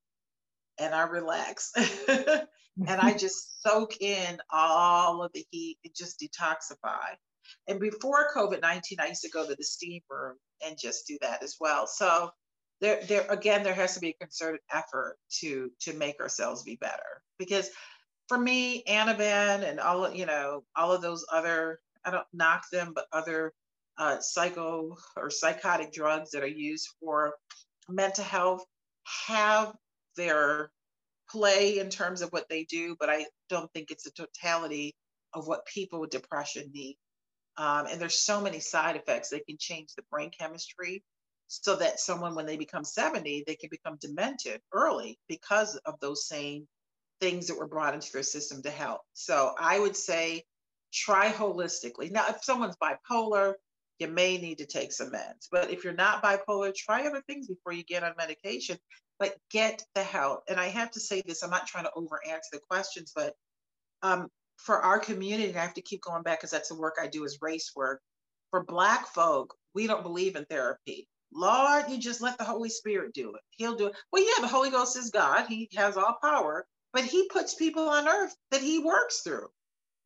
and 0.79 0.95
I 0.95 1.03
relax, 1.03 1.73
and 2.09 2.47
I 2.88 3.12
just 3.18 3.62
soak 3.62 4.01
in 4.01 4.38
all 4.51 5.23
of 5.23 5.33
the 5.35 5.45
heat 5.51 5.79
and 5.85 5.95
just 5.95 6.21
detoxify. 6.21 7.16
And 7.66 7.81
before 7.81 8.31
COVID 8.35 8.62
19, 8.62 9.01
I 9.01 9.09
used 9.09 9.23
to 9.23 9.31
go 9.31 9.47
to 9.47 9.55
the 9.57 9.64
steam 9.64 10.01
room 10.09 10.37
and 10.64 10.79
just 10.79 11.07
do 11.07 11.18
that 11.21 11.42
as 11.42 11.57
well. 11.61 11.88
So 11.88 12.31
there, 12.81 13.01
there 13.09 13.27
again, 13.29 13.64
there 13.64 13.75
has 13.75 13.95
to 13.95 14.01
be 14.01 14.11
a 14.11 14.25
concerted 14.25 14.61
effort 14.73 15.16
to 15.40 15.71
to 15.81 15.95
make 15.95 16.21
ourselves 16.21 16.62
be 16.62 16.77
better. 16.77 17.23
Because 17.38 17.71
for 18.29 18.38
me, 18.38 18.85
Ativan 18.88 19.68
and 19.68 19.81
all 19.81 20.12
you 20.12 20.27
know, 20.27 20.64
all 20.77 20.92
of 20.92 21.03
those 21.03 21.25
other, 21.33 21.81
I 22.05 22.12
don't 22.12 22.27
knock 22.33 22.64
them, 22.71 22.92
but 22.95 23.07
other 23.12 23.53
uh, 24.03 24.21
psycho 24.21 24.97
or 25.17 25.31
psychotic 25.31 25.93
drugs 25.93 26.33
that 26.33 26.43
are 26.43 26.49
used 26.49 26.88
for 26.99 27.35
mental 27.88 28.25
health 28.25 28.65
have 29.27 29.73
their 30.17 30.73
play 31.31 31.79
in 31.79 31.88
terms 31.88 32.21
of 32.21 32.31
what 32.31 32.49
they 32.49 32.65
do, 32.65 32.97
but 32.99 33.09
I 33.09 33.27
don't 33.49 33.73
think 33.73 33.91
it's 33.91 34.03
the 34.03 34.11
totality 34.11 34.97
of 35.35 35.47
what 35.47 35.65
people 35.67 36.01
with 36.01 36.11
depression 36.11 36.69
need. 36.75 36.97
Um, 37.57 37.87
and 37.87 38.01
there's 38.01 38.19
so 38.19 38.41
many 38.41 38.59
side 38.59 38.97
effects. 38.97 39.29
They 39.29 39.38
can 39.38 39.57
change 39.57 39.91
the 39.95 40.03
brain 40.11 40.31
chemistry 40.37 41.05
so 41.47 41.77
that 41.77 42.01
someone, 42.01 42.35
when 42.35 42.47
they 42.47 42.57
become 42.57 42.83
70, 42.85 43.45
they 43.47 43.55
can 43.55 43.69
become 43.71 43.99
demented 44.01 44.61
early 44.73 45.17
because 45.29 45.77
of 45.87 45.95
those 46.01 46.27
same 46.27 46.67
things 47.21 47.47
that 47.47 47.59
were 47.59 47.69
brought 47.69 47.95
into 47.95 48.11
their 48.12 48.25
system 48.25 48.62
to 48.62 48.71
help. 48.71 49.03
So 49.12 49.55
I 49.61 49.79
would 49.79 49.97
say 49.97 50.43
try 50.93 51.31
holistically. 51.31 52.11
Now, 52.11 52.27
if 52.31 52.43
someone's 52.43 52.77
bipolar, 52.83 53.55
you 54.03 54.09
may 54.09 54.37
need 54.37 54.59
to 54.59 54.67
take 54.67 54.93
some 54.93 55.12
meds. 55.12 55.49
But 55.51 55.71
if 55.71 55.85
you're 55.85 55.95
not 55.95 56.23
bipolar, 56.23 56.75
try 56.75 57.07
other 57.07 57.23
things 57.27 57.47
before 57.47 57.73
you 57.73 57.85
get 57.85 58.03
on 58.03 58.12
medication, 58.19 58.77
but 59.19 59.37
get 59.51 59.83
the 59.95 60.03
help. 60.03 60.43
And 60.49 60.61
I 60.61 60.67
have 60.67 60.91
to 60.91 61.01
say 61.01 61.23
this 61.25 61.43
I'm 61.43 61.51
not 61.51 61.67
trying 61.67 61.85
to 61.85 61.93
over 61.95 62.21
answer 62.29 62.51
the 62.53 62.61
questions, 62.69 63.12
but 63.15 63.35
um, 64.03 64.29
for 64.57 64.81
our 64.81 64.99
community, 64.99 65.57
I 65.57 65.62
have 65.62 65.75
to 65.75 65.83
keep 65.83 66.03
going 66.03 66.23
back 66.23 66.41
because 66.41 66.51
that's 66.51 66.69
the 66.69 66.79
work 66.79 66.97
I 67.01 67.07
do 67.07 67.25
is 67.25 67.38
race 67.41 67.73
work. 67.75 68.01
For 68.51 68.65
Black 68.65 69.07
folk, 69.07 69.55
we 69.75 69.87
don't 69.87 70.03
believe 70.03 70.37
in 70.37 70.45
therapy. 70.45 71.09
Lord, 71.33 71.85
you 71.88 71.97
just 71.97 72.21
let 72.21 72.37
the 72.37 72.45
Holy 72.45 72.69
Spirit 72.69 73.15
do 73.15 73.31
it. 73.31 73.41
He'll 73.51 73.77
do 73.77 73.87
it. 73.87 73.95
Well, 74.12 74.23
yeah, 74.23 74.43
the 74.43 74.49
Holy 74.49 74.71
Ghost 74.71 74.99
is 74.99 75.11
God. 75.11 75.47
He 75.49 75.71
has 75.77 75.97
all 75.97 76.19
power, 76.23 76.67
but 76.93 77.05
he 77.05 77.29
puts 77.29 77.55
people 77.55 77.88
on 77.88 78.09
earth 78.09 78.35
that 78.51 78.61
he 78.61 78.81
works 78.81 79.23
through. 79.23 79.49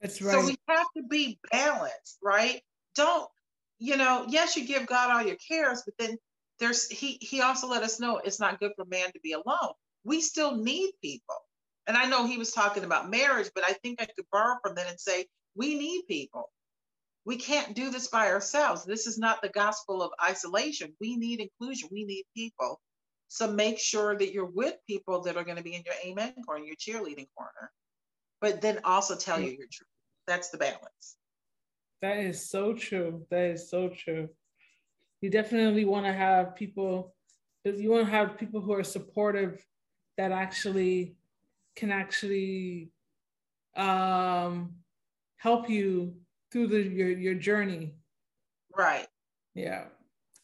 That's 0.01 0.23
right. 0.23 0.33
So 0.33 0.47
we 0.47 0.57
have 0.69 0.87
to 0.97 1.03
be 1.09 1.41
balanced, 1.51 2.19
right? 2.23 2.61
Don't, 2.95 3.29
you 3.79 3.97
know, 3.97 4.27
yes, 4.29 4.57
you 4.57 4.67
give 4.67 4.87
God 4.87 5.11
all 5.11 5.27
your 5.27 5.37
cares, 5.37 5.83
but 5.85 5.95
then 5.99 6.17
there's 6.59 6.89
he 6.89 7.19
he 7.21 7.43
also 7.43 7.69
let 7.69 7.83
us 7.83 8.01
know 8.01 8.19
it's 8.19 8.41
not 8.41 8.61
good 8.61 8.73
for 8.77 8.85
man 8.87 9.13
to 9.13 9.21
be 9.23 9.33
alone. 9.33 9.73
We 10.05 10.21
still 10.21 10.57
need 10.57 10.93
people. 11.03 11.37
And 11.87 11.97
I 11.97 12.07
know 12.07 12.27
he 12.27 12.39
was 12.39 12.53
talking 12.53 12.85
about 12.85 13.11
marriage, 13.11 13.51
but 13.55 13.65
I 13.65 13.75
think 13.75 14.01
I 14.01 14.07
could 14.07 14.27
borrow 14.33 14.57
from 14.63 14.75
that 14.75 14.89
and 14.89 14.99
say, 14.99 15.27
we 15.55 15.79
need 15.79 16.03
people. 16.09 16.51
We 17.25 17.37
can't 17.37 17.75
do 17.75 17.91
this 17.91 18.09
by 18.09 18.31
ourselves. 18.31 18.85
This 18.85 19.07
is 19.07 19.19
not 19.19 19.43
the 19.43 19.49
gospel 19.49 20.03
of 20.03 20.11
isolation. 20.23 20.95
We 21.01 21.17
need 21.17 21.41
inclusion. 21.41 21.89
We 21.93 22.05
need 22.05 22.25
people. 22.37 22.81
So 23.29 23.51
make 23.51 23.79
sure 23.79 24.17
that 24.17 24.33
you're 24.33 24.47
with 24.47 24.77
people 24.87 25.23
that 25.23 25.37
are 25.37 25.45
going 25.45 25.57
to 25.57 25.63
be 25.63 25.75
in 25.75 25.83
your 25.85 25.95
amen 26.05 26.35
corner, 26.45 26.65
your 26.65 26.77
cheerleading 26.77 27.27
corner, 27.37 27.73
but 28.41 28.61
then 28.61 28.81
also 28.85 29.17
tell 29.17 29.41
you 29.41 29.51
your 29.51 29.67
truth. 29.71 29.89
That's 30.27 30.51
the 30.51 30.59
balance. 30.59 31.17
That 32.03 32.19
is 32.19 32.49
so 32.49 32.75
true. 32.75 33.27
That 33.31 33.51
is 33.51 33.71
so 33.71 33.89
true. 33.89 34.29
You 35.21 35.31
definitely 35.31 35.85
want 35.85 36.07
to 36.07 36.13
have 36.13 36.55
people, 36.55 37.15
you 37.65 37.91
want 37.91 38.07
to 38.07 38.11
have 38.11 38.39
people 38.39 38.61
who 38.61 38.73
are 38.73 38.85
supportive 38.85 39.65
that 40.17 40.33
actually 40.33 41.17
can 41.75 41.91
actually 41.91 42.91
um, 43.77 44.75
help 45.37 45.69
you 45.69 46.15
through 46.51 46.69
the 46.69 46.83
your 46.83 47.11
your 47.11 47.35
journey. 47.35 47.95
Right. 48.77 49.07
Yeah. 49.55 49.85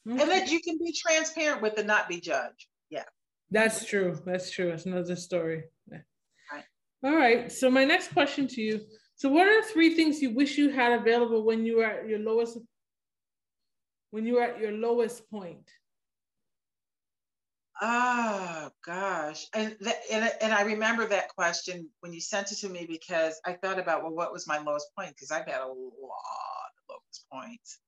Okay. 0.09 0.21
And 0.21 0.31
that 0.31 0.51
you 0.51 0.61
can 0.61 0.79
be 0.79 0.93
transparent 0.93 1.63
with 1.63 1.79
and 1.79 1.87
not 1.87 2.09
be 2.09 2.21
judged. 2.21 2.67
Yeah. 2.91 3.05
That's 3.51 3.85
true. 3.85 4.19
That's 4.25 4.51
true. 4.51 4.71
It's 4.71 4.87
another 4.87 5.17
story. 5.17 5.65
Right. 5.91 6.65
All 7.05 7.17
right. 7.17 7.51
So 7.53 7.71
my 7.71 7.85
next 7.85 8.13
question 8.13 8.47
to 8.49 8.61
you. 8.61 8.81
So 9.23 9.29
what 9.29 9.47
are 9.47 9.63
three 9.63 9.95
things 9.95 10.21
you 10.21 10.31
wish 10.35 10.59
you 10.59 10.71
had 10.71 10.99
available 10.99 11.45
when 11.45 11.65
you 11.65 11.77
were 11.77 11.85
at 11.85 12.09
your 12.09 12.19
lowest 12.19 12.59
when 14.11 14.27
you 14.27 14.35
were 14.35 14.43
at 14.43 14.59
your 14.59 14.73
lowest 14.73 15.31
point? 15.31 15.71
Oh 17.81 18.69
gosh, 18.85 19.47
and 19.55 19.77
th- 19.81 19.95
and 20.11 20.29
and 20.41 20.53
I 20.53 20.63
remember 20.63 21.07
that 21.07 21.29
question 21.29 21.89
when 22.01 22.13
you 22.13 22.21
sent 22.21 22.51
it 22.51 22.57
to 22.63 22.69
me 22.69 22.85
because 22.85 23.41
I 23.47 23.53
thought 23.53 23.79
about 23.79 24.03
well, 24.03 24.13
what 24.13 24.33
was 24.33 24.49
my 24.49 24.59
lowest 24.59 24.89
point? 24.99 25.11
Because 25.11 25.31
I've 25.31 25.47
had 25.47 25.61
a 25.61 25.69
lot 25.69 25.71
of 25.71 26.83
lowest 26.91 27.25
points. 27.33 27.79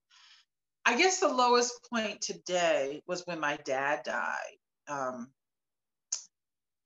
I 0.84 0.96
guess 0.96 1.18
the 1.18 1.34
lowest 1.34 1.72
point 1.92 2.20
today 2.20 3.02
was 3.08 3.26
when 3.26 3.40
my 3.40 3.58
dad 3.64 4.04
died, 4.04 4.58
um, 4.86 5.32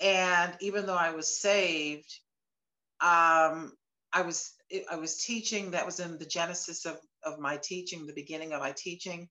and 0.00 0.56
even 0.62 0.86
though 0.86 0.96
I 0.96 1.10
was 1.10 1.38
saved, 1.38 2.18
um, 3.02 3.72
I 4.12 4.22
was 4.22 4.52
I 4.90 4.96
was 4.96 5.24
teaching. 5.24 5.72
That 5.72 5.86
was 5.86 6.00
in 6.00 6.18
the 6.18 6.26
genesis 6.26 6.86
of 6.86 6.98
of 7.24 7.38
my 7.38 7.58
teaching, 7.62 8.06
the 8.06 8.12
beginning 8.14 8.52
of 8.52 8.60
my 8.60 8.72
teaching 8.76 9.28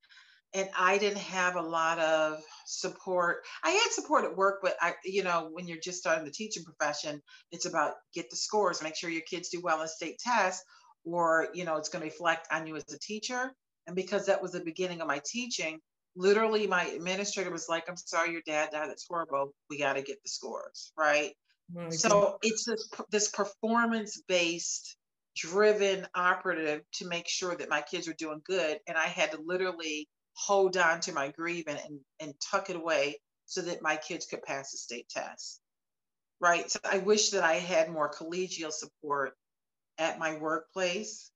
and 0.54 0.70
I 0.78 0.98
didn't 0.98 1.20
have 1.20 1.56
a 1.56 1.62
lot 1.62 2.00
of 2.00 2.42
support. 2.66 3.46
I 3.63 3.72
had 3.72 3.92
support 3.92 4.26
at 4.26 4.36
work, 4.36 4.60
but 4.62 4.76
I, 4.82 4.94
you 5.04 5.24
know, 5.24 5.50
when 5.52 5.68
you're 5.68 5.80
just 5.80 6.00
starting 6.00 6.26
the 6.26 6.32
teaching 6.32 6.63
profession, 6.63 7.22
it's 7.52 7.66
about 7.66 7.94
get 8.13 8.30
the 8.30 8.36
scores, 8.36 8.82
make 8.82 8.96
sure 8.96 9.10
your 9.10 9.22
kids 9.30 9.50
do 9.50 9.62
well 9.62 9.82
in 9.82 9.88
state 9.88 10.20
tests, 10.20 10.63
or 11.04 11.50
you 11.54 11.66
know, 11.66 11.78
it's 11.78 11.90
going 11.90 12.02
to 12.02 12.10
reflect 12.10 12.48
on 12.52 12.68
you 12.68 12.76
as 12.76 12.92
a 12.94 13.00
teacher. 13.00 13.52
And 13.88 13.96
because 13.96 14.26
that 14.26 14.42
was 14.42 14.52
the 14.52 14.62
beginning 14.62 15.02
of 15.02 15.08
my 15.08 15.22
teaching, 15.26 15.80
literally 16.16 16.68
my 16.68 16.86
administrator 16.86 17.52
was 17.52 17.70
like, 17.70 17.90
"I'm 17.90 17.98
sorry, 17.98 18.32
your 18.32 18.42
dad 18.46 18.72
died. 18.72 18.90
That's 18.90 19.06
horrible. 19.08 19.54
We 19.70 19.78
got 19.78 19.94
to 19.94 20.02
get 20.02 20.22
the 20.24 20.30
scores 20.30 20.92
right." 20.98 21.34
So 21.90 22.38
it's 22.42 22.66
this 22.66 22.90
this 23.12 23.30
performance 23.30 24.22
based 24.28 24.98
driven 25.38 26.08
operative 26.16 26.82
to 26.94 27.08
make 27.08 27.28
sure 27.28 27.56
that 27.56 27.70
my 27.70 27.82
kids 27.82 28.08
were 28.08 28.16
doing 28.18 28.42
good. 28.46 28.80
And 28.88 28.98
I 28.98 29.06
had 29.06 29.32
to 29.32 29.40
literally 29.46 30.08
hold 30.34 30.78
on 30.78 31.00
to 31.02 31.14
my 31.14 31.30
grieving 31.30 31.78
and, 31.86 32.00
and 32.20 32.34
tuck 32.40 32.70
it 32.70 32.76
away 32.76 33.20
so 33.46 33.62
that 33.62 33.82
my 33.82 33.96
kids 33.96 34.26
could 34.26 34.42
pass 34.44 34.72
the 34.72 34.78
state 34.78 35.08
test. 35.10 35.62
Right. 36.40 36.70
So 36.70 36.80
I 36.84 37.00
wish 37.00 37.32
that 37.32 37.44
I 37.44 37.56
had 37.56 37.90
more 37.90 38.12
collegial 38.12 38.72
support 38.72 39.34
at 39.98 40.20
my 40.20 40.38
workplace. 40.38 41.32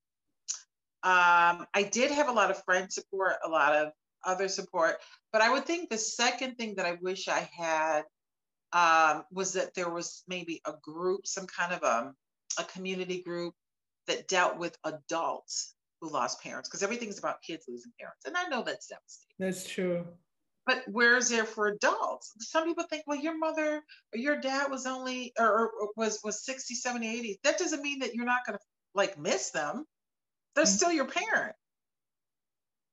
Um, 1.04 1.66
I 1.74 1.90
did 1.92 2.12
have 2.12 2.30
a 2.30 2.34
lot 2.34 2.52
of 2.52 2.64
friend 2.64 2.92
support, 2.92 3.34
a 3.44 3.50
lot 3.50 3.74
of 3.74 3.92
other 4.24 4.48
support, 4.48 4.98
but 5.34 5.42
I 5.42 5.52
would 5.52 5.66
think 5.66 5.90
the 5.90 5.98
second 5.98 6.58
thing 6.58 6.76
that 6.76 6.86
I 6.86 6.98
wish 7.02 7.28
I 7.28 7.50
had 7.58 8.04
um, 8.74 9.24
was 9.32 9.54
that 9.54 9.74
there 9.74 9.90
was 9.90 10.24
maybe 10.28 10.62
a 10.66 10.74
group, 10.82 11.28
some 11.28 11.48
kind 11.48 11.74
of 11.74 11.84
a, 11.84 12.08
um, 12.08 12.16
a 12.60 12.64
community 12.64 13.22
group 13.22 13.54
that 14.08 14.28
dealt 14.28 14.58
with 14.58 14.78
adults 14.84 15.74
who 16.02 16.10
lost 16.10 16.42
parents 16.42 16.68
because 16.68 16.84
everything's 16.84 17.20
about 17.20 17.42
kids 17.42 17.66
losing 17.68 17.92
parents. 18.00 18.26
And 18.26 18.36
I 18.36 18.48
know 18.48 18.64
that's 18.64 18.88
devastating. 18.88 19.36
That's 19.40 19.68
true. 19.68 20.06
But 20.66 20.84
where 20.88 21.18
is 21.18 21.30
there 21.30 21.46
for 21.46 21.68
adults? 21.68 22.34
Some 22.40 22.66
people 22.66 22.84
think, 22.90 23.04
well, 23.08 23.18
your 23.18 23.38
mother 23.38 23.84
or 24.14 24.18
your 24.18 24.38
dad 24.38 24.70
was 24.70 24.86
only 24.86 25.34
or, 25.40 25.70
or 25.70 25.90
was 25.96 26.20
was 26.24 26.46
60, 26.46 26.76
70, 26.76 27.08
80. 27.08 27.40
That 27.44 27.58
doesn't 27.58 27.82
mean 27.82 28.00
that 28.00 28.14
you're 28.14 28.26
not 28.26 28.46
gonna 28.46 28.60
like 28.94 29.18
miss 29.18 29.52
them. 29.52 29.86
They're 30.56 30.66
mm-hmm. 30.66 30.74
still 30.74 30.92
your 30.92 31.06
parent. 31.06 31.56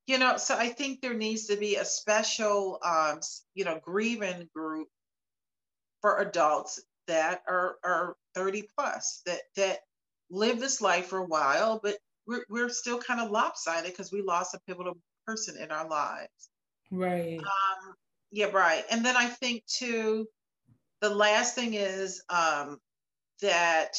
You 0.07 0.17
know, 0.17 0.37
so 0.37 0.55
I 0.57 0.69
think 0.69 1.01
there 1.01 1.13
needs 1.13 1.47
to 1.47 1.57
be 1.57 1.75
a 1.75 1.85
special 1.85 2.79
um, 2.83 3.19
you 3.53 3.65
know, 3.65 3.79
grieving 3.83 4.49
group 4.55 4.87
for 6.01 6.19
adults 6.19 6.81
that 7.07 7.41
are 7.47 7.77
are 7.83 8.15
30 8.35 8.69
plus 8.77 9.21
that 9.25 9.41
that 9.55 9.79
live 10.29 10.59
this 10.59 10.81
life 10.81 11.07
for 11.07 11.19
a 11.19 11.25
while, 11.25 11.79
but 11.81 11.97
we're, 12.27 12.45
we're 12.49 12.69
still 12.69 12.99
kind 12.99 13.19
of 13.19 13.31
lopsided 13.31 13.91
because 13.91 14.11
we 14.11 14.21
lost 14.21 14.53
a 14.53 14.59
pivotal 14.67 14.95
person 15.25 15.57
in 15.61 15.71
our 15.71 15.87
lives. 15.87 16.49
Right. 16.91 17.39
Um, 17.39 17.95
yeah, 18.31 18.45
right. 18.45 18.83
And 18.91 19.03
then 19.03 19.17
I 19.17 19.25
think 19.25 19.65
too, 19.65 20.27
the 21.01 21.09
last 21.09 21.55
thing 21.55 21.73
is 21.73 22.21
um, 22.29 22.77
that 23.41 23.95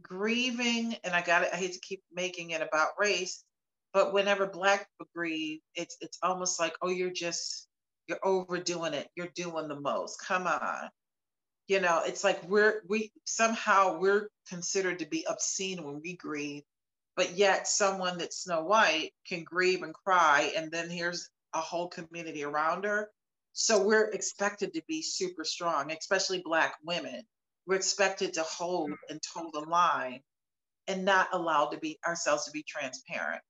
grieving, 0.00 0.94
and 1.02 1.14
I 1.14 1.22
got 1.22 1.42
it, 1.42 1.50
I 1.52 1.56
hate 1.56 1.72
to 1.72 1.80
keep 1.80 2.02
making 2.14 2.50
it 2.50 2.62
about 2.62 2.90
race, 2.98 3.42
but 3.92 4.12
whenever 4.12 4.46
black 4.46 4.88
people 4.92 5.10
grieve, 5.14 5.60
it's 5.74 5.96
it's 6.00 6.18
almost 6.22 6.60
like, 6.60 6.74
oh, 6.82 6.90
you're 6.90 7.10
just 7.10 7.68
you're 8.06 8.24
overdoing 8.24 8.94
it. 8.94 9.08
You're 9.16 9.32
doing 9.34 9.66
the 9.66 9.80
most. 9.80 10.22
Come 10.24 10.46
on 10.46 10.90
you 11.68 11.80
know 11.80 12.02
it's 12.04 12.24
like 12.24 12.42
we're 12.48 12.82
we 12.88 13.10
somehow 13.24 13.98
we're 13.98 14.28
considered 14.48 14.98
to 14.98 15.06
be 15.06 15.26
obscene 15.28 15.82
when 15.82 16.00
we 16.02 16.14
grieve 16.16 16.62
but 17.16 17.36
yet 17.36 17.68
someone 17.68 18.18
that's 18.18 18.42
snow 18.42 18.64
white 18.64 19.12
can 19.26 19.44
grieve 19.44 19.82
and 19.82 19.94
cry 19.94 20.52
and 20.56 20.70
then 20.70 20.90
here's 20.90 21.30
a 21.54 21.60
whole 21.60 21.88
community 21.88 22.44
around 22.44 22.84
her. 22.84 23.10
So 23.52 23.82
we're 23.82 24.10
expected 24.10 24.74
to 24.74 24.82
be 24.88 25.00
super 25.02 25.44
strong 25.44 25.92
especially 25.92 26.42
black 26.44 26.76
women. 26.84 27.22
We're 27.66 27.76
expected 27.76 28.34
to 28.34 28.42
hold 28.42 28.90
mm-hmm. 28.90 29.12
and 29.12 29.20
toe 29.22 29.50
the 29.52 29.60
line 29.60 30.20
and 30.88 31.04
not 31.04 31.28
allowed 31.32 31.70
to 31.70 31.78
be 31.78 31.98
ourselves 32.06 32.44
to 32.44 32.50
be 32.50 32.64
transparent. 32.66 33.40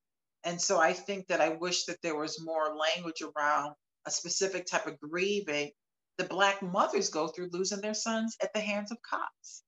And 0.44 0.61
so 0.61 0.79
i 0.79 0.92
think 0.92 1.27
that 1.29 1.40
i 1.40 1.48
wish 1.48 1.87
that 1.87 2.03
there 2.03 2.16
was 2.16 2.44
more 2.44 2.77
language 2.77 3.22
around 3.22 3.74
a 4.07 4.11
specific 4.11 4.66
type 4.66 4.87
of 4.87 5.00
grieving 5.00 5.70
the 6.18 6.24
Black 6.24 6.62
mothers 6.62 7.11
go 7.11 7.29
through 7.29 7.50
losing 7.53 7.81
their 7.81 7.94
sons 7.94 8.37
at 8.42 8.53
the 8.55 8.61
hands 8.61 8.92
of 8.92 8.98
cops. 9.03 9.62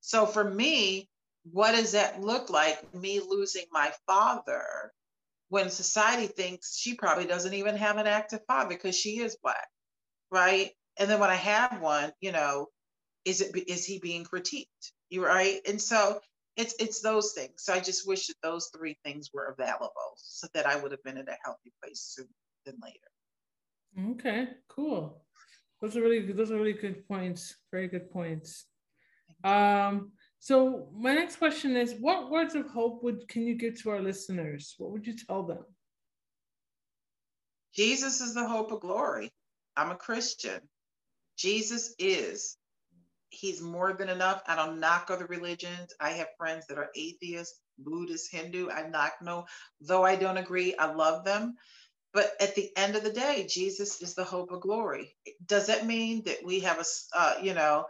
So 0.00 0.26
for 0.26 0.44
me, 0.44 1.08
what 1.50 1.72
does 1.72 1.92
that 1.92 2.20
look 2.20 2.50
like? 2.50 2.94
Me 2.94 3.20
losing 3.20 3.64
my 3.70 3.92
father 4.06 4.92
when 5.48 5.70
society 5.70 6.26
thinks 6.26 6.76
she 6.76 6.94
probably 6.94 7.26
doesn't 7.26 7.54
even 7.54 7.76
have 7.76 7.98
an 7.98 8.06
active 8.06 8.40
father 8.46 8.68
because 8.68 8.96
she 8.96 9.18
is 9.18 9.36
Black, 9.42 9.68
right? 10.30 10.70
And 10.98 11.10
then 11.10 11.20
when 11.20 11.30
I 11.30 11.36
have 11.36 11.80
one, 11.80 12.12
you 12.20 12.32
know, 12.32 12.68
is 13.24 13.40
it 13.40 13.56
is 13.68 13.84
he 13.84 13.98
being 13.98 14.24
critiqued? 14.24 14.92
You 15.10 15.24
right? 15.24 15.60
And 15.66 15.80
so 15.80 16.20
it's 16.56 16.74
it's 16.78 17.00
those 17.00 17.32
things. 17.32 17.54
So 17.56 17.72
I 17.72 17.80
just 17.80 18.06
wish 18.06 18.28
that 18.28 18.36
those 18.42 18.70
three 18.76 18.96
things 19.04 19.30
were 19.32 19.54
available 19.58 20.14
so 20.16 20.46
that 20.54 20.66
I 20.66 20.76
would 20.76 20.92
have 20.92 21.02
been 21.02 21.18
in 21.18 21.28
a 21.28 21.36
healthy 21.44 21.72
place 21.82 22.00
sooner 22.00 22.28
than 22.64 22.76
later. 22.82 24.12
Okay, 24.12 24.48
cool. 24.68 25.23
Those 25.84 25.98
are 25.98 26.00
really 26.00 26.32
those 26.32 26.50
are 26.50 26.56
really 26.56 26.72
good 26.72 27.06
points. 27.06 27.56
Very 27.70 27.88
good 27.88 28.10
points. 28.10 28.64
Um, 29.44 30.12
so 30.38 30.88
my 30.96 31.12
next 31.12 31.36
question 31.36 31.76
is, 31.76 31.96
what 32.00 32.30
words 32.30 32.54
of 32.54 32.66
hope 32.70 33.02
would 33.02 33.28
can 33.28 33.46
you 33.46 33.54
give 33.54 33.82
to 33.82 33.90
our 33.90 34.00
listeners? 34.00 34.76
What 34.78 34.92
would 34.92 35.06
you 35.06 35.14
tell 35.14 35.42
them? 35.42 35.62
Jesus 37.74 38.22
is 38.22 38.32
the 38.32 38.48
hope 38.48 38.72
of 38.72 38.80
glory. 38.80 39.30
I'm 39.76 39.90
a 39.90 39.94
Christian. 39.94 40.58
Jesus 41.36 41.94
is. 41.98 42.56
He's 43.28 43.60
more 43.60 43.92
than 43.92 44.08
enough. 44.08 44.40
I 44.46 44.56
don't 44.56 44.80
knock 44.80 45.10
other 45.10 45.26
religions. 45.26 45.92
I 46.00 46.12
have 46.12 46.28
friends 46.38 46.64
that 46.68 46.78
are 46.78 46.88
atheists, 46.96 47.60
Buddhist, 47.76 48.32
Hindu. 48.32 48.70
I 48.70 48.88
knock 48.88 49.16
no, 49.20 49.44
though 49.82 50.02
I 50.02 50.16
don't 50.16 50.38
agree, 50.38 50.74
I 50.76 50.90
love 50.94 51.26
them. 51.26 51.56
But 52.14 52.32
at 52.40 52.54
the 52.54 52.70
end 52.76 52.94
of 52.94 53.02
the 53.02 53.12
day, 53.12 53.44
Jesus 53.50 54.00
is 54.00 54.14
the 54.14 54.24
hope 54.24 54.52
of 54.52 54.60
glory. 54.60 55.16
Does 55.46 55.66
that 55.66 55.84
mean 55.84 56.22
that 56.24 56.38
we 56.44 56.60
have 56.60 56.78
a, 56.78 56.84
uh, 57.18 57.34
you 57.42 57.54
know, 57.54 57.86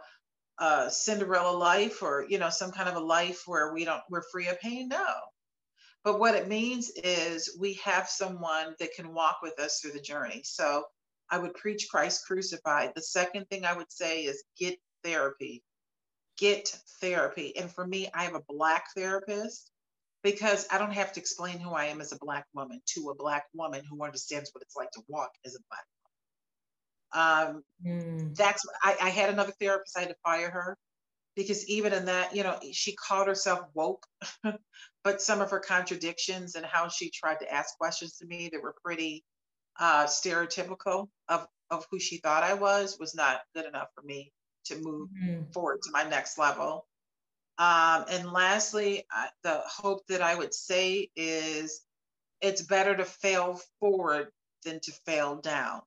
a 0.57 0.89
Cinderella 0.89 1.55
life 1.55 2.01
or, 2.01 2.25
you 2.27 2.39
know, 2.39 2.49
some 2.49 2.71
kind 2.71 2.89
of 2.89 2.95
a 2.95 3.05
life 3.05 3.43
where 3.45 3.71
we 3.71 3.85
don't, 3.85 4.01
we're 4.09 4.23
free 4.31 4.47
of 4.47 4.59
pain? 4.59 4.89
No. 4.89 5.05
But 6.03 6.19
what 6.19 6.33
it 6.33 6.47
means 6.47 6.89
is 6.89 7.55
we 7.59 7.73
have 7.75 8.09
someone 8.09 8.75
that 8.79 8.95
can 8.95 9.13
walk 9.13 9.37
with 9.43 9.59
us 9.59 9.79
through 9.79 9.91
the 9.91 9.99
journey. 9.99 10.41
So 10.43 10.85
I 11.29 11.37
would 11.37 11.53
preach 11.53 11.87
Christ 11.89 12.25
crucified. 12.25 12.93
The 12.95 13.01
second 13.03 13.47
thing 13.49 13.63
I 13.63 13.77
would 13.77 13.91
say 13.91 14.23
is 14.23 14.43
get 14.59 14.79
therapy. 15.03 15.63
Get 16.37 16.75
therapy. 16.99 17.55
And 17.57 17.71
for 17.71 17.85
me, 17.85 18.09
I 18.13 18.23
have 18.23 18.35
a 18.35 18.43
Black 18.49 18.85
therapist 18.95 19.71
because 20.25 20.67
I 20.71 20.79
don't 20.79 20.91
have 20.91 21.13
to 21.13 21.19
explain 21.19 21.59
who 21.59 21.69
I 21.69 21.85
am 21.85 22.01
as 22.01 22.11
a 22.11 22.17
Black 22.19 22.47
woman 22.55 22.81
to 22.95 23.11
a 23.11 23.15
Black 23.15 23.45
woman 23.53 23.83
who 23.87 24.03
understands 24.03 24.49
what 24.51 24.63
it's 24.63 24.75
like 24.75 24.89
to 24.91 25.01
walk 25.07 25.29
as 25.45 25.55
a 25.55 25.59
Black 25.69 25.85
woman. 27.13 27.61
Um, 27.61 27.63
mm. 27.85 28.35
That's 28.35 28.65
I, 28.81 28.97
I 29.03 29.09
had 29.09 29.29
another 29.29 29.53
therapist. 29.61 29.95
I 29.95 30.01
had 30.01 30.09
to 30.09 30.15
fire 30.23 30.49
her 30.49 30.77
because 31.35 31.69
even 31.69 31.93
in 31.93 32.05
that, 32.05 32.35
you 32.35 32.41
know, 32.41 32.57
she 32.71 32.95
called 32.95 33.27
herself 33.27 33.67
woke, 33.75 34.03
but 35.03 35.21
some 35.21 35.41
of 35.41 35.51
her 35.51 35.59
contradictions 35.59 36.55
and 36.55 36.65
how 36.65 36.87
she 36.87 37.11
tried 37.11 37.39
to 37.41 37.53
ask 37.53 37.77
questions 37.77 38.17
to 38.17 38.25
me 38.25 38.49
that 38.51 38.63
were 38.63 38.75
pretty 38.83 39.23
uh, 39.79 40.05
stereotypical 40.05 41.07
of 41.29 41.45
of 41.69 41.85
who 41.91 41.99
she 41.99 42.17
thought 42.17 42.43
I 42.43 42.55
was 42.55 42.97
was 42.99 43.13
not 43.13 43.41
good 43.53 43.65
enough 43.65 43.89
for 43.93 44.01
me 44.01 44.31
to 44.65 44.75
move 44.81 45.09
mm. 45.23 45.53
forward 45.53 45.83
to 45.83 45.91
my 45.91 46.03
next 46.03 46.39
level. 46.39 46.87
Um, 47.57 48.05
and 48.09 48.31
lastly, 48.31 49.05
uh, 49.15 49.27
the 49.43 49.61
hope 49.65 50.05
that 50.07 50.21
I 50.21 50.35
would 50.35 50.53
say 50.53 51.09
is 51.15 51.81
it's 52.41 52.61
better 52.61 52.95
to 52.95 53.05
fail 53.05 53.61
forward 53.79 54.27
than 54.65 54.79
to 54.81 54.91
fail 55.05 55.35
down. 55.35 55.81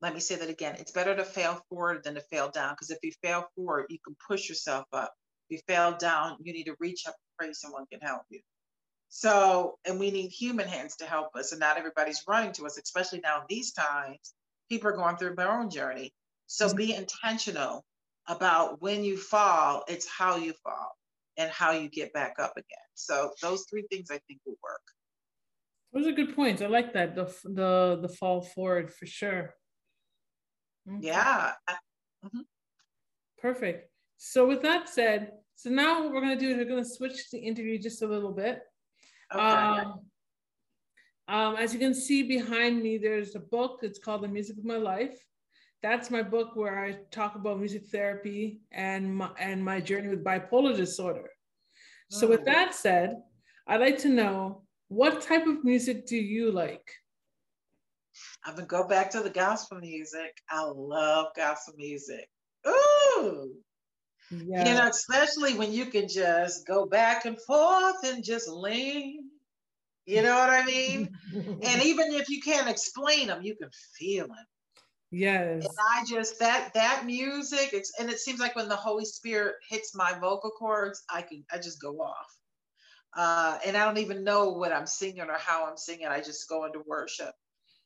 Let 0.00 0.14
me 0.14 0.20
say 0.20 0.36
that 0.36 0.48
again. 0.48 0.76
It's 0.78 0.90
better 0.90 1.14
to 1.14 1.24
fail 1.24 1.62
forward 1.68 2.02
than 2.02 2.14
to 2.14 2.20
fail 2.22 2.50
down 2.50 2.72
because 2.72 2.90
if 2.90 2.98
you 3.02 3.12
fail 3.22 3.46
forward, 3.54 3.86
you 3.88 3.98
can 4.04 4.16
push 4.26 4.48
yourself 4.48 4.86
up. 4.92 5.14
If 5.48 5.58
you 5.58 5.74
fail 5.74 5.96
down, 5.96 6.38
you 6.42 6.52
need 6.52 6.64
to 6.64 6.76
reach 6.80 7.06
up 7.06 7.14
and 7.14 7.36
pray 7.38 7.52
someone 7.52 7.86
can 7.86 8.00
help 8.00 8.22
you. 8.30 8.40
So, 9.10 9.78
and 9.84 10.00
we 10.00 10.10
need 10.10 10.30
human 10.30 10.66
hands 10.66 10.96
to 10.96 11.04
help 11.04 11.36
us, 11.36 11.52
and 11.52 11.60
not 11.60 11.76
everybody's 11.76 12.24
running 12.26 12.52
to 12.54 12.64
us, 12.64 12.78
especially 12.78 13.20
now 13.20 13.44
these 13.46 13.72
times. 13.72 14.34
People 14.70 14.88
are 14.88 14.96
going 14.96 15.18
through 15.18 15.34
their 15.34 15.52
own 15.52 15.68
journey. 15.68 16.14
So 16.46 16.66
mm-hmm. 16.66 16.76
be 16.76 16.94
intentional 16.94 17.84
about 18.28 18.80
when 18.80 19.04
you 19.04 19.16
fall, 19.16 19.84
it's 19.88 20.08
how 20.08 20.36
you 20.36 20.52
fall 20.62 20.96
and 21.36 21.50
how 21.50 21.72
you 21.72 21.88
get 21.88 22.12
back 22.12 22.36
up 22.38 22.52
again. 22.56 22.88
So 22.94 23.32
those 23.40 23.64
three 23.68 23.84
things 23.90 24.10
I 24.10 24.18
think 24.28 24.40
will 24.46 24.58
work. 24.62 24.82
Those 25.92 26.06
are 26.06 26.12
good 26.12 26.34
points. 26.34 26.62
I 26.62 26.66
like 26.66 26.92
that 26.94 27.14
the 27.14 27.24
the 27.44 27.98
the 28.00 28.08
fall 28.08 28.42
forward 28.42 28.92
for 28.92 29.06
sure. 29.06 29.54
Okay. 30.88 31.08
Yeah. 31.08 31.52
Mm-hmm. 32.24 32.40
Perfect. 33.38 33.90
So 34.16 34.46
with 34.46 34.62
that 34.62 34.88
said, 34.88 35.32
so 35.56 35.68
now 35.70 36.02
what 36.02 36.12
we're 36.12 36.20
gonna 36.20 36.36
do 36.36 36.50
is 36.50 36.56
we're 36.56 36.64
gonna 36.64 36.84
switch 36.84 37.30
the 37.30 37.38
interview 37.38 37.78
just 37.78 38.02
a 38.02 38.06
little 38.06 38.32
bit. 38.32 38.60
Okay. 39.34 39.42
Um, 39.42 40.00
um, 41.28 41.56
as 41.56 41.72
you 41.72 41.78
can 41.78 41.94
see 41.94 42.22
behind 42.22 42.82
me, 42.82 42.98
there's 42.98 43.34
a 43.34 43.40
book. 43.40 43.80
It's 43.82 43.98
called 43.98 44.22
The 44.22 44.28
Music 44.28 44.58
of 44.58 44.64
My 44.64 44.76
Life 44.76 45.18
that's 45.82 46.10
my 46.10 46.22
book 46.22 46.54
where 46.54 46.78
I 46.78 46.98
talk 47.10 47.34
about 47.34 47.58
music 47.58 47.86
therapy 47.88 48.60
and 48.70 49.16
my, 49.16 49.30
and 49.38 49.64
my 49.64 49.80
journey 49.80 50.08
with 50.08 50.24
bipolar 50.24 50.76
disorder. 50.76 51.28
So, 52.10 52.28
with 52.28 52.40
oh. 52.40 52.44
that 52.44 52.74
said, 52.74 53.16
I'd 53.66 53.80
like 53.80 53.98
to 53.98 54.08
know 54.08 54.62
what 54.88 55.22
type 55.22 55.46
of 55.46 55.64
music 55.64 56.06
do 56.06 56.16
you 56.16 56.52
like? 56.52 56.86
I'm 58.44 58.54
gonna 58.54 58.66
go 58.66 58.86
back 58.86 59.10
to 59.12 59.20
the 59.20 59.30
gospel 59.30 59.78
music. 59.78 60.36
I 60.50 60.64
love 60.64 61.28
gospel 61.34 61.74
music. 61.76 62.28
Ooh, 62.68 63.54
Yeah. 64.30 64.68
You 64.68 64.74
know, 64.74 64.88
especially 64.88 65.54
when 65.54 65.72
you 65.72 65.86
can 65.86 66.08
just 66.08 66.66
go 66.66 66.86
back 66.86 67.24
and 67.24 67.40
forth 67.42 68.04
and 68.04 68.22
just 68.22 68.48
lean. 68.48 69.30
You 70.04 70.22
know 70.22 70.34
what 70.34 70.50
I 70.50 70.64
mean? 70.64 71.08
and 71.34 71.82
even 71.82 72.12
if 72.12 72.28
you 72.28 72.40
can't 72.40 72.68
explain 72.68 73.28
them, 73.28 73.42
you 73.42 73.56
can 73.56 73.70
feel 73.98 74.26
them. 74.26 74.46
Yes. 75.12 75.64
And 75.64 75.76
I 75.94 76.04
just 76.08 76.38
that 76.38 76.72
that 76.74 77.04
music, 77.04 77.74
and 78.00 78.10
it 78.10 78.18
seems 78.18 78.40
like 78.40 78.56
when 78.56 78.68
the 78.68 78.76
Holy 78.76 79.04
Spirit 79.04 79.56
hits 79.68 79.94
my 79.94 80.14
vocal 80.14 80.50
cords, 80.50 81.04
I 81.08 81.20
can 81.22 81.44
I 81.52 81.58
just 81.58 81.80
go 81.80 82.00
off. 82.00 82.34
Uh, 83.14 83.58
and 83.66 83.76
I 83.76 83.84
don't 83.84 83.98
even 83.98 84.24
know 84.24 84.48
what 84.48 84.72
I'm 84.72 84.86
singing 84.86 85.20
or 85.20 85.36
how 85.36 85.66
I'm 85.68 85.76
singing. 85.76 86.06
I 86.06 86.22
just 86.22 86.48
go 86.48 86.64
into 86.64 86.82
worship. 86.86 87.34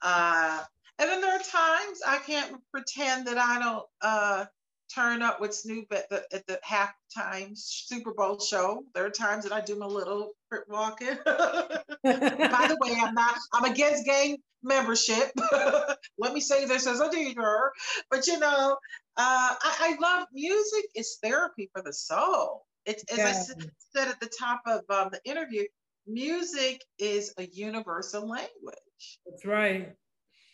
Uh, 0.01 0.63
and 1.01 1.11
then 1.11 1.21
there 1.21 1.35
are 1.35 1.39
times 1.39 2.01
I 2.07 2.19
can't 2.19 2.61
pretend 2.71 3.27
that 3.27 3.37
I 3.37 3.59
don't 3.59 3.85
uh, 4.01 4.45
turn 4.95 5.23
up 5.23 5.41
with 5.41 5.55
Snoop 5.55 5.87
at 5.93 6.09
the 6.09 6.25
at 6.33 6.47
the 6.47 6.59
halftime 6.65 7.57
Super 7.57 8.13
Bowl 8.13 8.39
show. 8.39 8.83
There 8.95 9.05
are 9.05 9.11
times 9.11 9.45
that 9.45 9.53
I 9.53 9.61
do 9.61 9.77
my 9.77 9.87
little 9.87 10.33
crip 10.51 10.65
walking. 10.69 11.17
By 11.25 11.83
the 12.05 12.79
way, 12.81 12.97
I'm 13.01 13.15
not 13.15 13.37
I'm 13.53 13.71
against 13.71 14.05
gang 14.05 14.39
membership. 14.63 15.31
Let 16.19 16.33
me 16.33 16.41
say 16.41 16.65
this 16.67 16.87
as 16.87 17.01
a 17.01 17.07
leader. 17.07 17.73
But 18.11 18.27
you 18.27 18.39
know, 18.39 18.77
uh, 19.17 19.55
I, 19.61 19.77
I, 19.81 19.97
love 20.01 20.29
music. 20.33 20.85
It's 20.95 21.19
therapy 21.23 21.71
for 21.75 21.83
the 21.83 21.93
soul. 21.93 22.65
It's 22.85 23.05
as 23.13 23.19
yeah. 23.19 23.29
I 23.29 23.65
said 23.95 24.09
at 24.09 24.21
the 24.21 24.31
top 24.39 24.63
of 24.67 24.83
um, 24.91 25.11
the 25.13 25.21
interview. 25.25 25.65
Music 26.09 26.81
is 27.01 27.35
a 27.37 27.47
universal 27.47 28.29
language. 28.29 29.19
That's 29.27 29.45
right 29.45 29.93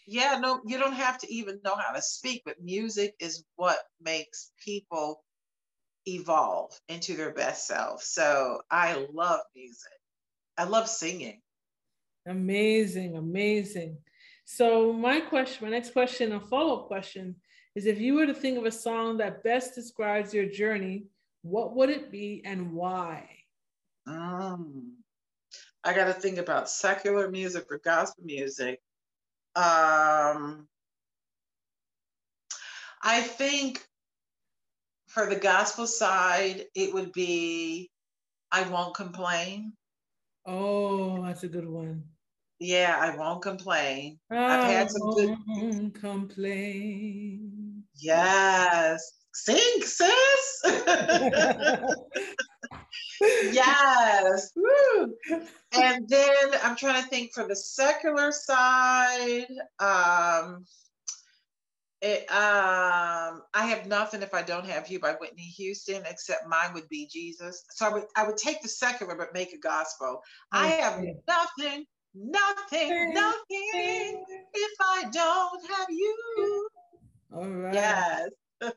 yeah, 0.06 0.38
no, 0.40 0.60
you 0.66 0.78
don't 0.78 0.94
have 0.94 1.18
to 1.18 1.32
even 1.32 1.60
know 1.64 1.76
how 1.76 1.92
to 1.92 2.02
speak, 2.02 2.42
but 2.44 2.62
music 2.62 3.14
is 3.20 3.44
what 3.56 3.78
makes 4.00 4.52
people 4.64 5.24
evolve 6.06 6.78
into 6.88 7.14
their 7.14 7.32
best 7.32 7.66
self. 7.66 8.02
So 8.02 8.60
I 8.70 9.06
love 9.12 9.40
music. 9.54 9.92
I 10.58 10.64
love 10.64 10.88
singing. 10.88 11.40
Amazing, 12.26 13.16
amazing. 13.16 13.98
So 14.44 14.92
my 14.92 15.20
question, 15.20 15.64
my 15.64 15.70
next 15.70 15.92
question, 15.92 16.32
a 16.32 16.40
follow-up 16.40 16.86
question 16.86 17.36
is 17.74 17.86
if 17.86 18.00
you 18.00 18.14
were 18.14 18.26
to 18.26 18.34
think 18.34 18.58
of 18.58 18.64
a 18.64 18.72
song 18.72 19.18
that 19.18 19.42
best 19.42 19.74
describes 19.74 20.34
your 20.34 20.46
journey, 20.46 21.06
what 21.42 21.74
would 21.74 21.90
it 21.90 22.10
be 22.10 22.42
and 22.44 22.72
why? 22.72 23.28
Um, 24.06 24.98
I 25.84 25.94
got 25.94 26.06
to 26.06 26.12
think 26.12 26.38
about 26.38 26.68
secular 26.68 27.30
music 27.30 27.66
or 27.70 27.78
gospel 27.78 28.24
music. 28.24 28.80
Um, 29.54 30.68
I 33.02 33.20
think 33.20 33.84
for 35.08 35.26
the 35.26 35.36
gospel 35.36 35.86
side, 35.86 36.64
it 36.74 36.94
would 36.94 37.12
be 37.12 37.90
I 38.50 38.62
won't 38.68 38.94
complain. 38.94 39.74
Oh, 40.46 41.22
that's 41.24 41.42
a 41.44 41.48
good 41.48 41.68
one. 41.68 42.04
Yeah, 42.58 42.96
I 42.98 43.16
won't 43.16 43.42
complain. 43.42 44.18
I 44.30 44.56
I've 44.56 44.64
had 44.64 44.90
some 44.90 45.10
good 45.10 45.94
complain. 45.94 47.82
Yes. 47.96 49.02
Sing, 49.34 49.82
sis. 49.82 50.62
yes. 53.52 54.52
Woo. 54.56 55.14
And 55.74 56.08
then 56.08 56.36
I'm 56.62 56.76
trying 56.76 57.02
to 57.02 57.08
think 57.08 57.32
for 57.32 57.46
the 57.46 57.56
secular 57.56 58.32
side. 58.32 59.46
Um, 59.78 60.66
it, 62.02 62.28
um, 62.32 63.42
I 63.54 63.66
have 63.66 63.86
nothing 63.86 64.22
if 64.22 64.34
I 64.34 64.42
don't 64.42 64.66
have 64.66 64.88
you 64.88 64.98
by 64.98 65.12
Whitney 65.12 65.44
Houston, 65.56 66.02
except 66.10 66.48
mine 66.48 66.74
would 66.74 66.88
be 66.88 67.06
Jesus. 67.06 67.64
So 67.70 67.86
I 67.86 67.92
would 67.92 68.04
I 68.16 68.26
would 68.26 68.36
take 68.36 68.60
the 68.60 68.68
secular 68.68 69.14
but 69.14 69.32
make 69.32 69.52
a 69.52 69.58
gospel. 69.58 70.20
I 70.50 70.66
have 70.66 71.00
nothing, 71.28 71.86
nothing, 72.14 73.14
nothing 73.14 74.24
if 74.52 74.72
I 74.80 75.04
don't 75.12 75.70
have 75.70 75.88
you. 75.90 76.68
All 77.32 77.48
right. 77.48 77.74
Yes. 77.74 78.30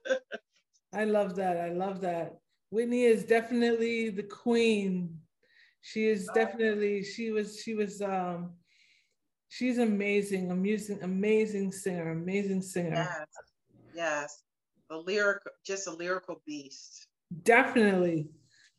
I 0.93 1.03
love 1.05 1.35
that. 1.35 1.57
I 1.57 1.69
love 1.69 2.01
that. 2.01 2.37
Whitney 2.69 3.03
is 3.03 3.23
definitely 3.23 4.09
the 4.09 4.23
queen. 4.23 5.19
She 5.81 6.07
is 6.07 6.27
definitely 6.33 7.03
she 7.03 7.31
was 7.31 7.61
she 7.61 7.75
was 7.75 8.01
um 8.01 8.53
she's 9.49 9.77
amazing, 9.77 10.51
amazing, 10.51 10.99
amazing 11.03 11.71
singer, 11.71 12.11
amazing 12.11 12.61
singer. 12.61 12.95
Yes, 12.95 13.27
yes. 13.93 14.43
A 14.89 14.97
lyric, 14.97 15.41
just 15.65 15.87
a 15.87 15.91
lyrical 15.91 16.41
beast. 16.45 17.07
Definitely, 17.43 18.29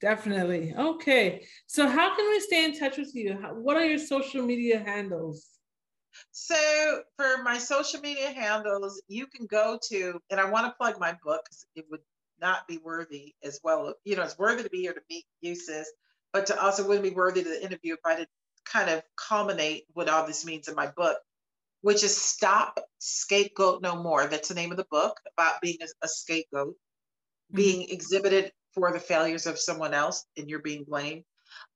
definitely. 0.01 0.75
Okay, 0.77 1.46
so 1.66 1.88
how 1.88 2.14
can 2.14 2.29
we 2.29 2.40
stay 2.40 2.64
in 2.64 2.79
touch 2.79 2.96
with 2.96 3.14
you? 3.14 3.35
what 3.35 3.77
are 3.77 3.85
your 3.85 3.99
social 3.99 4.42
media 4.44 4.79
handles? 4.79 5.46
So 6.33 7.03
for 7.16 7.42
my 7.42 7.59
social 7.59 8.01
media 8.01 8.31
handles, 8.31 9.03
you 9.09 9.27
can 9.27 9.46
go 9.46 9.79
to, 9.88 10.20
and 10.31 10.40
I 10.40 10.49
want 10.49 10.66
to 10.66 10.72
plug 10.79 11.01
my 11.01 11.16
book 11.25 11.42
because 11.44 11.66
it 11.75 11.87
would 11.90 12.01
not 12.40 12.66
be 12.68 12.79
worthy 12.79 13.35
as 13.42 13.61
well. 13.62 13.94
You 14.05 14.16
know, 14.16 14.22
it's 14.22 14.38
worthy 14.38 14.62
to 14.62 14.70
be 14.70 14.83
here 14.83 14.92
to 14.92 15.01
meet 15.11 15.25
you, 15.40 15.55
sis, 15.55 15.90
but 16.33 16.46
to 16.46 16.61
also 16.61 16.87
wouldn't 16.87 17.05
be 17.05 17.11
worthy 17.11 17.42
to 17.42 17.49
the 17.49 17.64
interview 17.64 17.94
if 17.94 18.01
I 18.05 18.16
didn't 18.16 18.29
kind 18.64 18.90
of 18.90 19.03
culminate 19.16 19.85
what 19.92 20.09
all 20.09 20.27
this 20.27 20.44
means 20.44 20.68
in 20.68 20.75
my 20.75 20.88
book, 20.88 21.18
which 21.83 22.03
is 22.03 22.16
Stop 22.16 22.81
Scapegoat 22.99 23.83
No 23.83 24.03
More. 24.03 24.27
That's 24.27 24.49
the 24.49 24.55
name 24.55 24.70
of 24.70 24.77
the 24.77 24.87
book 24.90 25.18
about 25.33 25.61
being 25.61 25.79
a, 25.81 25.87
a 26.03 26.09
scapegoat, 26.09 26.75
mm-hmm. 26.75 27.57
being 27.57 27.90
exhibited 27.90 28.53
for 28.75 28.92
the 28.92 29.01
failures 29.01 29.46
of 29.46 29.59
someone 29.59 29.94
else 29.94 30.25
and 30.37 30.51
you're 30.51 30.59
being 30.61 30.85
blamed. 30.85 31.25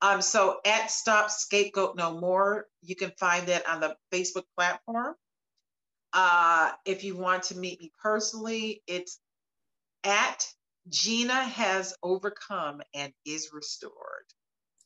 Um, 0.01 0.21
so 0.21 0.59
at 0.65 0.91
Stop 0.91 1.31
Scapegoat 1.31 1.95
No 1.95 2.19
More, 2.19 2.67
you 2.81 2.95
can 2.95 3.11
find 3.19 3.47
that 3.47 3.67
on 3.67 3.79
the 3.79 3.95
Facebook 4.13 4.43
platform. 4.57 5.15
Uh, 6.13 6.71
if 6.85 7.03
you 7.03 7.15
want 7.15 7.43
to 7.43 7.57
meet 7.57 7.79
me 7.79 7.91
personally, 8.01 8.83
it's 8.85 9.19
at 10.03 10.47
Gina 10.89 11.43
has 11.43 11.95
overcome 12.03 12.81
and 12.93 13.13
is 13.25 13.51
restored. 13.53 13.93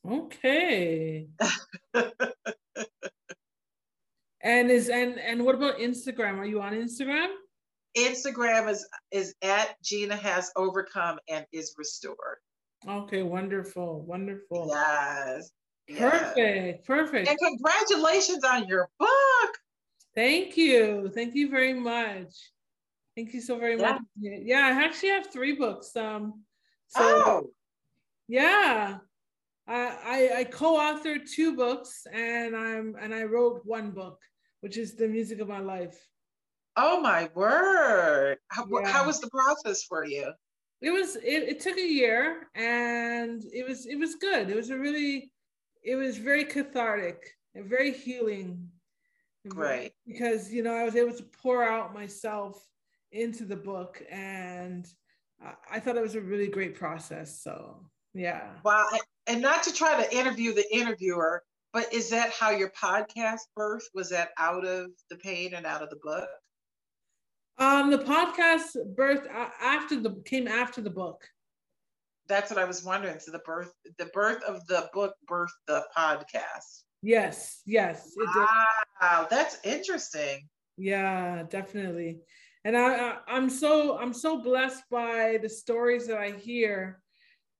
Okay. 0.08 1.28
and 4.42 4.70
is 4.70 4.90
and 4.90 5.20
and 5.20 5.44
what 5.44 5.56
about 5.56 5.80
Instagram? 5.80 6.38
Are 6.38 6.46
you 6.46 6.62
on 6.62 6.74
Instagram? 6.74 7.30
Instagram 7.98 8.70
is 8.70 8.88
is 9.12 9.34
at 9.42 9.82
Gina 9.82 10.16
has 10.16 10.52
overcome 10.56 11.18
and 11.28 11.46
is 11.52 11.74
restored. 11.78 12.38
Okay, 12.88 13.24
wonderful, 13.24 14.02
wonderful. 14.02 14.68
Yes. 14.70 15.50
Perfect, 15.98 16.38
yes. 16.38 16.78
perfect. 16.86 17.30
And 17.30 17.38
congratulations 17.38 18.44
on 18.44 18.68
your 18.68 18.90
book. 19.00 19.58
Thank 20.14 20.58
you. 20.58 21.12
Thank 21.14 21.36
you 21.36 21.50
very 21.50 21.74
much. 21.74 22.34
Thank 23.16 23.34
you 23.34 23.42
so 23.42 23.58
very 23.58 23.80
yeah. 23.80 23.94
much. 23.94 24.02
Yeah, 24.20 24.66
I 24.66 24.84
actually 24.84 25.10
have 25.10 25.32
three 25.32 25.54
books. 25.54 25.96
Um, 25.96 26.44
so 26.88 27.00
oh. 27.02 27.50
yeah, 28.28 28.98
I, 29.68 29.98
I, 30.06 30.40
I 30.40 30.44
co-authored 30.44 31.30
two 31.30 31.56
books, 31.56 32.06
and 32.12 32.56
I'm 32.56 32.96
and 33.00 33.14
I 33.14 33.24
wrote 33.24 33.62
one 33.64 33.92
book, 33.92 34.20
which 34.60 34.78
is 34.78 34.96
the 34.96 35.08
music 35.08 35.40
of 35.40 35.48
my 35.48 35.60
life. 35.60 35.98
Oh 36.76 37.00
my 37.00 37.30
word! 37.34 38.38
How, 38.50 38.68
yeah. 38.70 38.92
how 38.92 39.06
was 39.06 39.22
the 39.22 39.30
process 39.30 39.84
for 39.84 40.06
you? 40.06 40.34
It 40.82 40.92
was. 40.92 41.16
It, 41.16 41.44
it 41.48 41.60
took 41.62 41.78
a 41.78 41.88
year, 41.88 42.50
and 42.54 43.42
it 43.54 43.66
was 43.66 43.86
it 43.86 43.98
was 43.98 44.16
good. 44.16 44.50
It 44.50 44.58
was 44.58 44.72
a 44.72 44.78
really, 44.78 45.32
it 45.84 45.96
was 45.96 46.18
very 46.18 46.44
cathartic 46.44 47.34
and 47.56 47.66
very 47.66 47.94
healing. 47.94 48.68
Right. 49.46 49.94
Because 50.06 50.52
you 50.52 50.64
know 50.64 50.76
I 50.76 50.84
was 50.84 50.98
able 50.98 51.16
to 51.16 51.26
pour 51.42 51.64
out 51.64 51.94
myself 51.94 52.62
into 53.12 53.46
the 53.46 53.56
book 53.56 54.02
and 54.12 54.88
I 55.70 55.80
thought 55.80 55.98
it 55.98 56.02
was 56.02 56.16
a 56.16 56.22
really 56.22 56.48
great 56.48 56.76
process. 56.76 57.42
So 57.42 57.86
yeah. 58.14 58.52
Wow. 58.64 58.86
And 59.28 59.42
not 59.42 59.64
to 59.64 59.74
try 59.74 60.02
to 60.02 60.16
interview 60.16 60.54
the 60.54 60.66
interviewer, 60.74 61.44
but 61.74 61.94
is 61.94 62.10
that 62.12 62.32
how 62.32 62.52
your 62.52 62.72
podcast 62.72 63.42
birth 63.56 63.88
was 63.94 64.10
that 64.10 64.30
out 64.38 64.66
of 64.66 64.92
the 65.10 65.18
pain 65.18 65.54
and 65.54 65.66
out 65.66 65.82
of 65.82 65.90
the 65.90 66.00
book? 66.02 66.30
Um, 67.58 67.92
the 67.92 68.00
podcast 68.00 68.96
birth 68.96 69.28
after 69.62 70.00
the 70.00 70.22
came 70.26 70.48
after 70.48 70.82
the 70.82 70.90
book. 70.90 71.22
That's 72.28 72.50
what 72.50 72.60
I 72.60 72.66
was 72.66 72.84
wondering. 72.84 73.20
So 73.20 73.32
the 73.32 73.40
birth, 73.40 73.72
the 73.98 74.08
birth 74.08 74.42
of 74.44 74.66
the 74.68 74.90
book 74.94 75.14
birthed 75.30 75.50
the 75.68 75.84
podcast. 75.96 76.84
Yes, 77.02 77.62
yes. 77.66 78.12
Wow, 79.02 79.28
that's 79.30 79.58
interesting. 79.64 80.48
Yeah, 80.78 81.44
definitely 81.50 82.20
and 82.66 82.76
I, 82.76 83.18
I 83.28 83.38
am 83.38 83.50
so 83.50 83.98
I'm 83.98 84.14
so 84.14 84.42
blessed 84.42 84.84
by 84.90 85.38
the 85.42 85.48
stories 85.48 86.08
that 86.08 86.18
I 86.18 86.32
hear. 86.32 87.00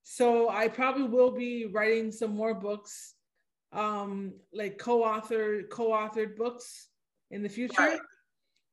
So 0.04 0.50
I 0.50 0.68
probably 0.68 1.04
will 1.04 1.32
be 1.32 1.68
writing 1.68 2.12
some 2.12 2.36
more 2.36 2.56
books, 2.56 3.14
um, 3.72 4.34
like 4.52 4.78
co-authored 4.80 5.70
co-authored 5.70 6.36
books 6.36 6.90
in 7.30 7.44
the 7.44 7.50
future 7.50 7.74
right. 7.80 8.00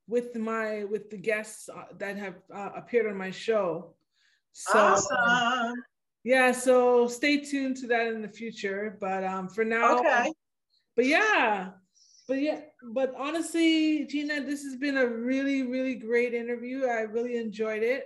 with 0.08 0.34
my 0.34 0.84
with 0.84 1.10
the 1.10 1.18
guests 1.18 1.68
uh, 1.68 1.84
that 1.98 2.16
have 2.16 2.36
uh, 2.52 2.70
appeared 2.76 3.06
on 3.06 3.16
my 3.16 3.30
show. 3.30 3.94
So, 4.52 4.78
awesome. 4.78 5.82
Yeah, 6.24 6.52
so 6.52 7.08
stay 7.08 7.38
tuned 7.38 7.76
to 7.78 7.86
that 7.88 8.06
in 8.06 8.22
the 8.22 8.28
future. 8.28 8.96
But 9.00 9.24
um, 9.24 9.48
for 9.48 9.64
now, 9.64 9.98
okay. 9.98 10.32
But 10.96 11.06
yeah, 11.06 11.70
but 12.28 12.40
yeah, 12.40 12.60
but 12.92 13.14
honestly, 13.16 14.06
Gina, 14.06 14.42
this 14.42 14.62
has 14.62 14.76
been 14.76 14.96
a 14.96 15.06
really, 15.06 15.62
really 15.62 15.94
great 15.94 16.34
interview. 16.34 16.86
I 16.86 17.00
really 17.02 17.36
enjoyed 17.36 17.82
it. 17.82 18.04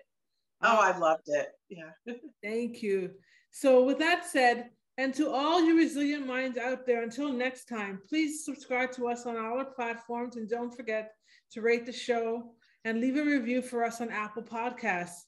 Oh, 0.62 0.78
I 0.80 0.96
loved 0.96 1.24
it. 1.26 1.48
Yeah. 1.68 1.90
Thank 2.42 2.82
you. 2.82 3.10
So, 3.50 3.84
with 3.84 3.98
that 3.98 4.26
said, 4.26 4.70
and 4.98 5.12
to 5.14 5.30
all 5.30 5.62
you 5.62 5.76
resilient 5.76 6.26
minds 6.26 6.56
out 6.56 6.86
there, 6.86 7.02
until 7.02 7.32
next 7.32 7.66
time, 7.66 8.00
please 8.08 8.44
subscribe 8.44 8.92
to 8.92 9.08
us 9.08 9.26
on 9.26 9.36
all 9.36 9.58
our 9.58 9.64
platforms 9.66 10.36
and 10.36 10.48
don't 10.48 10.74
forget 10.74 11.12
to 11.52 11.60
rate 11.60 11.84
the 11.84 11.92
show 11.92 12.54
and 12.84 13.00
leave 13.00 13.16
a 13.16 13.24
review 13.24 13.60
for 13.60 13.84
us 13.84 14.00
on 14.00 14.10
Apple 14.10 14.42
Podcasts. 14.42 15.24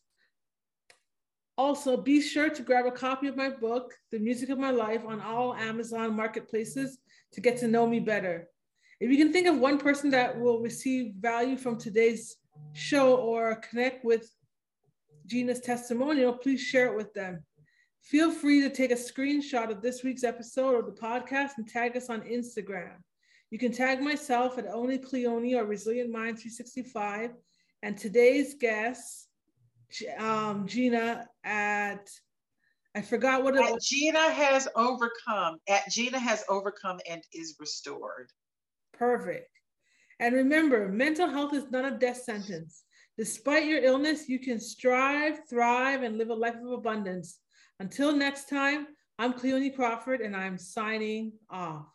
Also, 1.59 1.97
be 1.97 2.21
sure 2.21 2.49
to 2.49 2.63
grab 2.63 2.87
a 2.87 2.91
copy 2.91 3.27
of 3.27 3.37
my 3.37 3.51
book, 3.51 3.93
The 4.11 4.19
Music 4.19 4.49
of 4.49 4.59
My 4.59 4.71
Life, 4.71 5.05
on 5.05 5.21
all 5.21 5.55
Amazon 5.55 6.15
marketplaces 6.15 6.99
to 7.33 7.41
get 7.41 7.59
to 7.59 7.69
know 7.69 7.87
me 7.87 7.99
better. 7.99 8.49
If 9.01 9.11
you 9.11 9.17
can 9.17 9.33
think 9.33 9.47
of 9.47 9.59
one 9.59 9.79
person 9.79 10.11
that 10.11 10.39
will 10.39 10.61
receive 10.61 11.15
value 11.15 11.57
from 11.57 11.79
today's 11.79 12.37
show 12.73 13.17
or 13.17 13.57
connect 13.57 14.05
with 14.05 14.29
Gina's 15.27 15.61
testimonial, 15.61 16.33
please 16.33 16.61
share 16.61 16.87
it 16.87 16.97
with 16.97 17.15
them. 17.15 17.45
Feel 18.03 18.33
free 18.33 18.63
to 18.63 18.71
take 18.71 18.91
a 18.91 18.95
screenshot 18.95 19.71
of 19.71 19.83
this 19.83 20.03
week's 20.03 20.25
episode 20.25 20.75
of 20.75 20.87
the 20.87 21.01
podcast 21.01 21.53
and 21.59 21.69
tag 21.69 21.97
us 21.97 22.09
on 22.09 22.23
Instagram. 22.23 22.97
You 23.51 23.59
can 23.59 23.73
tag 23.73 24.01
myself 24.01 24.59
at 24.59 24.67
Only 24.67 24.99
Cleone 24.99 25.55
or 25.55 25.65
Resilient 25.65 26.11
Mind 26.11 26.39
365 26.39 27.31
and 27.83 27.97
today's 27.97 28.55
guest, 28.55 29.29
um, 30.19 30.67
Gina 30.67 31.27
at 31.45 32.09
I 32.95 33.03
forgot 33.03 33.45
what 33.45 33.55
it 33.55 33.61
was. 33.61 33.87
Gina 33.87 34.31
has 34.31 34.67
overcome. 34.75 35.59
At 35.69 35.89
Gina 35.89 36.19
has 36.19 36.43
overcome 36.49 36.99
and 37.09 37.23
is 37.33 37.55
restored. 37.61 38.33
Perfect. 38.93 39.51
And 40.21 40.35
remember, 40.35 40.89
mental 40.89 41.29
health 41.29 41.55
is 41.55 41.71
not 41.71 41.85
a 41.85 41.97
death 41.97 42.23
sentence. 42.23 42.83
Despite 43.17 43.67
your 43.67 43.83
illness, 43.83 44.29
you 44.29 44.39
can 44.39 44.61
strive, 44.61 45.41
thrive, 45.49 46.03
and 46.03 46.19
live 46.19 46.31
a 46.31 46.35
life 46.35 46.57
of 46.57 46.73
abundance. 46.73 47.39
Until 47.81 48.15
next 48.15 48.49
time, 48.49 48.89
I'm 49.19 49.33
Cleone 49.33 49.75
Crawford 49.75 50.21
and 50.21 50.37
I'm 50.37 50.59
signing 50.59 51.33
off. 51.51 51.87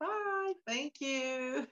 Bye. 0.00 0.52
Thank 0.66 1.00
you. 1.00 1.66